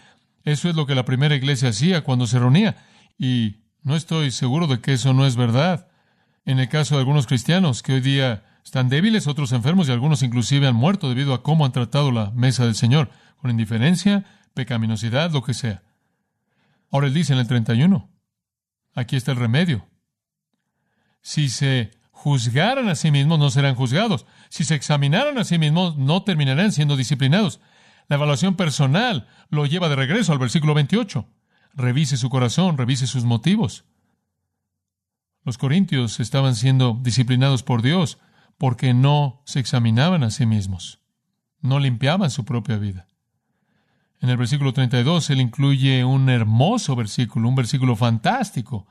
eso 0.44 0.68
es 0.68 0.76
lo 0.76 0.86
que 0.86 0.94
la 0.94 1.04
primera 1.04 1.36
iglesia 1.36 1.68
hacía 1.68 2.02
cuando 2.02 2.26
se 2.26 2.38
reunía. 2.38 2.76
Y 3.18 3.56
no 3.82 3.94
estoy 3.94 4.30
seguro 4.30 4.66
de 4.66 4.80
que 4.80 4.94
eso 4.94 5.12
no 5.12 5.26
es 5.26 5.36
verdad. 5.36 5.88
En 6.44 6.58
el 6.58 6.68
caso 6.68 6.94
de 6.94 7.00
algunos 7.00 7.26
cristianos 7.26 7.82
que 7.82 7.94
hoy 7.94 8.00
día 8.00 8.44
están 8.64 8.88
débiles, 8.88 9.26
otros 9.26 9.52
enfermos 9.52 9.88
y 9.88 9.92
algunos 9.92 10.22
inclusive 10.22 10.66
han 10.66 10.74
muerto 10.74 11.08
debido 11.08 11.34
a 11.34 11.42
cómo 11.42 11.64
han 11.64 11.72
tratado 11.72 12.10
la 12.10 12.30
mesa 12.30 12.64
del 12.64 12.74
Señor, 12.74 13.10
con 13.36 13.50
indiferencia, 13.50 14.24
pecaminosidad, 14.54 15.30
lo 15.30 15.42
que 15.42 15.54
sea. 15.54 15.82
Ahora 16.90 17.06
él 17.06 17.14
dice 17.14 17.32
en 17.34 17.38
el 17.38 17.46
31, 17.46 18.10
aquí 18.94 19.16
está 19.16 19.32
el 19.32 19.38
remedio. 19.38 19.86
Si 21.20 21.48
se 21.48 21.97
juzgaran 22.18 22.88
a 22.88 22.96
sí 22.96 23.12
mismos, 23.12 23.38
no 23.38 23.48
serán 23.48 23.76
juzgados. 23.76 24.26
Si 24.48 24.64
se 24.64 24.74
examinaran 24.74 25.38
a 25.38 25.44
sí 25.44 25.56
mismos, 25.56 25.96
no 25.96 26.24
terminarán 26.24 26.72
siendo 26.72 26.96
disciplinados. 26.96 27.60
La 28.08 28.16
evaluación 28.16 28.56
personal 28.56 29.28
lo 29.50 29.66
lleva 29.66 29.88
de 29.88 29.94
regreso 29.94 30.32
al 30.32 30.40
versículo 30.40 30.74
28. 30.74 31.26
Revise 31.74 32.16
su 32.16 32.28
corazón, 32.28 32.76
revise 32.76 33.06
sus 33.06 33.24
motivos. 33.24 33.84
Los 35.44 35.58
corintios 35.58 36.18
estaban 36.18 36.56
siendo 36.56 36.98
disciplinados 37.00 37.62
por 37.62 37.82
Dios 37.82 38.18
porque 38.58 38.94
no 38.94 39.40
se 39.44 39.60
examinaban 39.60 40.24
a 40.24 40.30
sí 40.30 40.44
mismos, 40.44 40.98
no 41.60 41.78
limpiaban 41.78 42.32
su 42.32 42.44
propia 42.44 42.78
vida. 42.78 43.06
En 44.20 44.28
el 44.28 44.36
versículo 44.36 44.72
32 44.72 45.30
él 45.30 45.40
incluye 45.40 46.04
un 46.04 46.28
hermoso 46.28 46.96
versículo, 46.96 47.48
un 47.48 47.54
versículo 47.54 47.94
fantástico. 47.94 48.88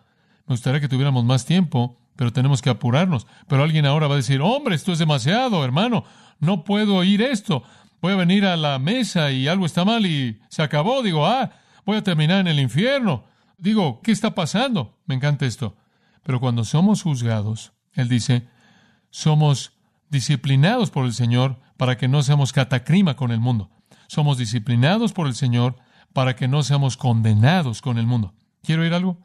Me 0.47 0.53
gustaría 0.53 0.79
que 0.79 0.87
tuviéramos 0.87 1.25
más 1.25 1.45
tiempo 1.45 1.99
pero 2.17 2.33
tenemos 2.33 2.61
que 2.61 2.69
apurarnos. 2.69 3.27
Pero 3.47 3.63
alguien 3.63 3.85
ahora 3.85 4.07
va 4.07 4.15
a 4.15 4.17
decir, 4.17 4.41
hombre, 4.41 4.75
esto 4.75 4.91
es 4.91 4.99
demasiado, 4.99 5.63
hermano, 5.63 6.03
no 6.39 6.65
puedo 6.65 6.95
oír 6.95 7.21
esto. 7.21 7.63
Voy 8.01 8.13
a 8.13 8.17
venir 8.17 8.45
a 8.45 8.57
la 8.57 8.79
mesa 8.79 9.31
y 9.31 9.47
algo 9.47 9.65
está 9.65 9.85
mal 9.85 10.05
y 10.05 10.39
se 10.49 10.61
acabó. 10.61 11.01
Digo, 11.03 11.25
ah, 11.25 11.51
voy 11.85 11.97
a 11.97 12.03
terminar 12.03 12.41
en 12.41 12.47
el 12.47 12.59
infierno. 12.59 13.25
Digo, 13.57 14.01
¿qué 14.03 14.11
está 14.11 14.35
pasando? 14.35 14.97
Me 15.05 15.15
encanta 15.15 15.45
esto. 15.45 15.77
Pero 16.23 16.39
cuando 16.39 16.65
somos 16.65 17.03
juzgados, 17.03 17.71
Él 17.93 18.09
dice, 18.09 18.47
somos 19.09 19.73
disciplinados 20.09 20.89
por 20.89 21.05
el 21.05 21.13
Señor 21.13 21.59
para 21.77 21.97
que 21.97 22.07
no 22.07 22.23
seamos 22.23 22.51
catacrima 22.51 23.15
con 23.15 23.31
el 23.31 23.39
mundo. 23.39 23.69
Somos 24.07 24.37
disciplinados 24.37 25.13
por 25.13 25.27
el 25.27 25.35
Señor 25.35 25.75
para 26.13 26.35
que 26.35 26.47
no 26.47 26.63
seamos 26.63 26.97
condenados 26.97 27.81
con 27.81 27.97
el 27.97 28.07
mundo. 28.07 28.33
¿Quiero 28.63 28.81
oír 28.81 28.93
algo? 28.93 29.19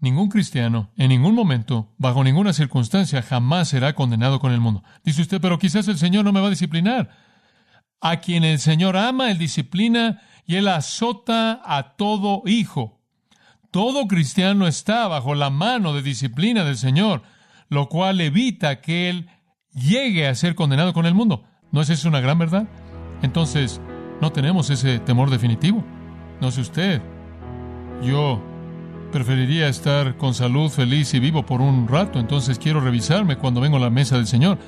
Ningún 0.00 0.28
cristiano, 0.28 0.90
en 0.96 1.08
ningún 1.08 1.34
momento, 1.34 1.92
bajo 1.98 2.22
ninguna 2.22 2.52
circunstancia, 2.52 3.20
jamás 3.20 3.68
será 3.68 3.94
condenado 3.94 4.38
con 4.38 4.52
el 4.52 4.60
mundo. 4.60 4.84
Dice 5.04 5.22
usted, 5.22 5.40
pero 5.40 5.58
quizás 5.58 5.88
el 5.88 5.98
Señor 5.98 6.24
no 6.24 6.32
me 6.32 6.40
va 6.40 6.46
a 6.46 6.50
disciplinar. 6.50 7.10
A 8.00 8.18
quien 8.18 8.44
el 8.44 8.60
Señor 8.60 8.96
ama, 8.96 9.30
Él 9.30 9.38
disciplina 9.38 10.22
y 10.46 10.54
Él 10.54 10.68
azota 10.68 11.60
a 11.64 11.96
todo 11.96 12.42
hijo. 12.46 13.00
Todo 13.72 14.06
cristiano 14.06 14.68
está 14.68 15.08
bajo 15.08 15.34
la 15.34 15.50
mano 15.50 15.92
de 15.92 16.02
disciplina 16.02 16.62
del 16.62 16.76
Señor, 16.76 17.22
lo 17.68 17.88
cual 17.88 18.20
evita 18.20 18.80
que 18.80 19.10
Él 19.10 19.28
llegue 19.74 20.28
a 20.28 20.34
ser 20.36 20.54
condenado 20.54 20.92
con 20.92 21.06
el 21.06 21.14
mundo. 21.14 21.44
¿No 21.72 21.80
es 21.80 21.90
eso 21.90 22.08
una 22.08 22.20
gran 22.20 22.38
verdad? 22.38 22.68
Entonces, 23.22 23.80
no 24.20 24.30
tenemos 24.30 24.70
ese 24.70 25.00
temor 25.00 25.28
definitivo. 25.28 25.84
No 26.40 26.52
sé 26.52 26.60
usted. 26.60 27.02
Yo 28.02 28.40
preferiría 29.12 29.68
estar 29.68 30.16
con 30.16 30.34
salud, 30.34 30.70
feliz 30.70 31.14
y 31.14 31.20
vivo 31.20 31.44
por 31.44 31.60
un 31.60 31.88
rato, 31.88 32.18
entonces 32.18 32.58
quiero 32.58 32.80
revisarme 32.80 33.36
cuando 33.36 33.60
vengo 33.60 33.76
a 33.76 33.80
la 33.80 33.90
mesa 33.90 34.16
del 34.16 34.26
Señor. 34.26 34.58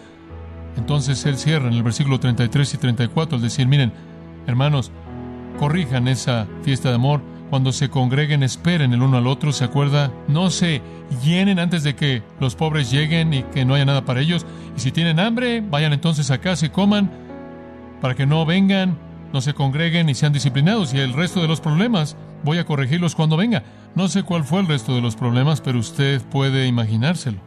Entonces 0.77 1.25
él 1.27 1.37
cierra 1.37 1.69
en 1.69 1.75
el 1.75 1.83
versículo 1.83 2.21
33 2.21 2.75
y 2.75 2.79
34 2.79 3.37
al 3.37 3.43
decir, 3.43 3.67
miren, 3.67 3.93
hermanos, 4.47 4.91
corrijan 5.59 6.09
esa 6.09 6.47
fiesta 6.63 6.89
de 6.89 6.95
amor, 6.95 7.21
cuando 7.51 7.73
se 7.73 7.91
congreguen, 7.91 8.45
esperen 8.45 8.93
el 8.93 9.03
uno 9.03 9.19
al 9.19 9.27
otro, 9.27 9.53
¿se 9.53 9.65
acuerda? 9.65 10.13
No 10.29 10.51
se 10.51 10.81
llenen 11.25 11.59
antes 11.59 11.83
de 11.83 11.97
que 11.97 12.23
los 12.39 12.55
pobres 12.55 12.93
lleguen 12.93 13.35
y 13.35 13.43
que 13.43 13.65
no 13.65 13.75
haya 13.75 13.85
nada 13.85 14.05
para 14.05 14.21
ellos. 14.21 14.47
Y 14.77 14.81
si 14.81 14.93
tienen 14.93 15.19
hambre, 15.19 15.61
vayan 15.61 15.93
entonces 15.93 16.31
a 16.31 16.39
casa 16.39 16.67
y 16.67 16.69
coman, 16.69 17.11
para 18.01 18.15
que 18.15 18.25
no 18.25 18.47
vengan, 18.47 18.97
no 19.33 19.41
se 19.41 19.53
congreguen 19.53 20.09
y 20.09 20.15
sean 20.15 20.33
disciplinados. 20.33 20.95
Y 20.95 20.99
el 20.99 21.13
resto 21.13 21.43
de 21.43 21.49
los 21.49 21.61
problemas, 21.61 22.17
voy 22.45 22.59
a 22.59 22.65
corregirlos 22.65 23.15
cuando 23.15 23.37
venga. 23.37 23.63
No 23.95 24.09
sé 24.09 24.23
cuál 24.23 24.45
fue 24.45 24.61
el 24.61 24.67
resto 24.67 24.95
de 24.95 25.01
los 25.01 25.17
problemas, 25.17 25.61
pero 25.61 25.79
usted 25.79 26.23
puede 26.23 26.67
imaginárselo. 26.67 27.41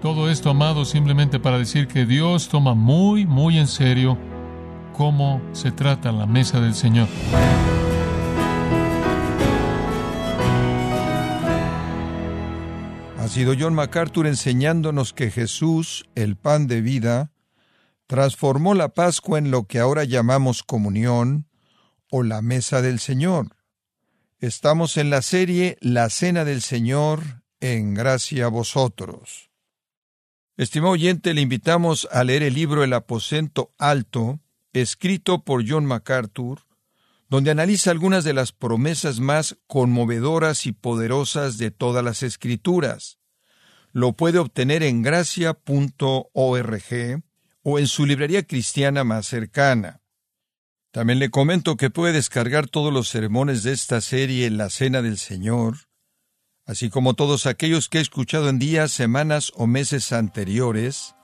Todo 0.00 0.28
esto, 0.30 0.50
amado, 0.50 0.84
simplemente 0.84 1.38
para 1.38 1.58
decir 1.58 1.86
que 1.86 2.06
Dios 2.06 2.48
toma 2.48 2.74
muy, 2.74 3.24
muy 3.24 3.58
en 3.58 3.68
serio 3.68 4.18
cómo 4.92 5.40
se 5.52 5.70
trata 5.70 6.10
la 6.10 6.26
mesa 6.26 6.60
del 6.60 6.74
Señor. 6.74 7.08
Ha 13.18 13.28
sido 13.28 13.54
John 13.58 13.74
MacArthur 13.74 14.26
enseñándonos 14.26 15.12
que 15.12 15.30
Jesús, 15.30 16.04
el 16.16 16.36
pan 16.36 16.66
de 16.66 16.80
vida, 16.80 17.30
transformó 18.08 18.74
la 18.74 18.88
Pascua 18.88 19.38
en 19.38 19.52
lo 19.52 19.68
que 19.68 19.78
ahora 19.78 20.02
llamamos 20.02 20.64
comunión 20.64 21.46
o 22.10 22.24
la 22.24 22.42
mesa 22.42 22.82
del 22.82 22.98
Señor. 22.98 23.56
Estamos 24.42 24.96
en 24.96 25.08
la 25.08 25.22
serie 25.22 25.78
La 25.80 26.10
Cena 26.10 26.44
del 26.44 26.62
Señor 26.62 27.44
en 27.60 27.94
gracia 27.94 28.46
a 28.46 28.48
vosotros. 28.48 29.52
Estimado 30.56 30.94
oyente, 30.94 31.32
le 31.32 31.42
invitamos 31.42 32.08
a 32.10 32.24
leer 32.24 32.42
el 32.42 32.54
libro 32.54 32.82
El 32.82 32.92
aposento 32.92 33.72
alto, 33.78 34.40
escrito 34.72 35.44
por 35.44 35.62
John 35.64 35.86
MacArthur, 35.86 36.62
donde 37.28 37.52
analiza 37.52 37.92
algunas 37.92 38.24
de 38.24 38.32
las 38.32 38.50
promesas 38.50 39.20
más 39.20 39.58
conmovedoras 39.68 40.66
y 40.66 40.72
poderosas 40.72 41.56
de 41.56 41.70
todas 41.70 42.02
las 42.04 42.24
escrituras. 42.24 43.18
Lo 43.92 44.14
puede 44.14 44.40
obtener 44.40 44.82
en 44.82 45.02
gracia.org 45.02 45.52
o 47.62 47.78
en 47.78 47.86
su 47.86 48.06
librería 48.06 48.42
cristiana 48.42 49.04
más 49.04 49.24
cercana. 49.28 50.01
También 50.92 51.18
le 51.18 51.30
comento 51.30 51.76
que 51.78 51.88
puede 51.88 52.12
descargar 52.12 52.68
todos 52.68 52.92
los 52.92 53.08
sermones 53.08 53.62
de 53.62 53.72
esta 53.72 54.02
serie 54.02 54.44
en 54.44 54.58
la 54.58 54.68
Cena 54.68 55.00
del 55.00 55.16
Señor, 55.16 55.76
así 56.66 56.90
como 56.90 57.14
todos 57.14 57.46
aquellos 57.46 57.88
que 57.88 57.96
he 57.96 58.02
escuchado 58.02 58.50
en 58.50 58.58
días, 58.58 58.92
semanas 58.92 59.52
o 59.56 59.66
meses 59.66 60.12
anteriores, 60.12 61.14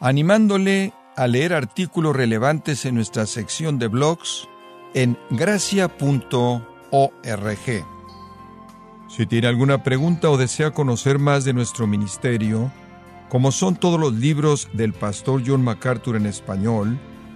animándole 0.00 0.92
a 1.16 1.28
leer 1.28 1.52
artículos 1.52 2.16
relevantes 2.16 2.84
en 2.86 2.96
nuestra 2.96 3.26
sección 3.26 3.78
de 3.78 3.86
blogs 3.86 4.48
en 4.94 5.16
gracia.org. 5.30 6.64
Si 9.08 9.26
tiene 9.26 9.46
alguna 9.46 9.84
pregunta 9.84 10.28
o 10.28 10.36
desea 10.36 10.72
conocer 10.72 11.20
más 11.20 11.44
de 11.44 11.52
nuestro 11.52 11.86
ministerio, 11.86 12.72
como 13.28 13.52
son 13.52 13.76
todos 13.76 14.00
los 14.00 14.12
libros 14.14 14.68
del 14.72 14.92
pastor 14.92 15.40
John 15.46 15.62
MacArthur 15.62 16.16
en 16.16 16.26
español, 16.26 16.98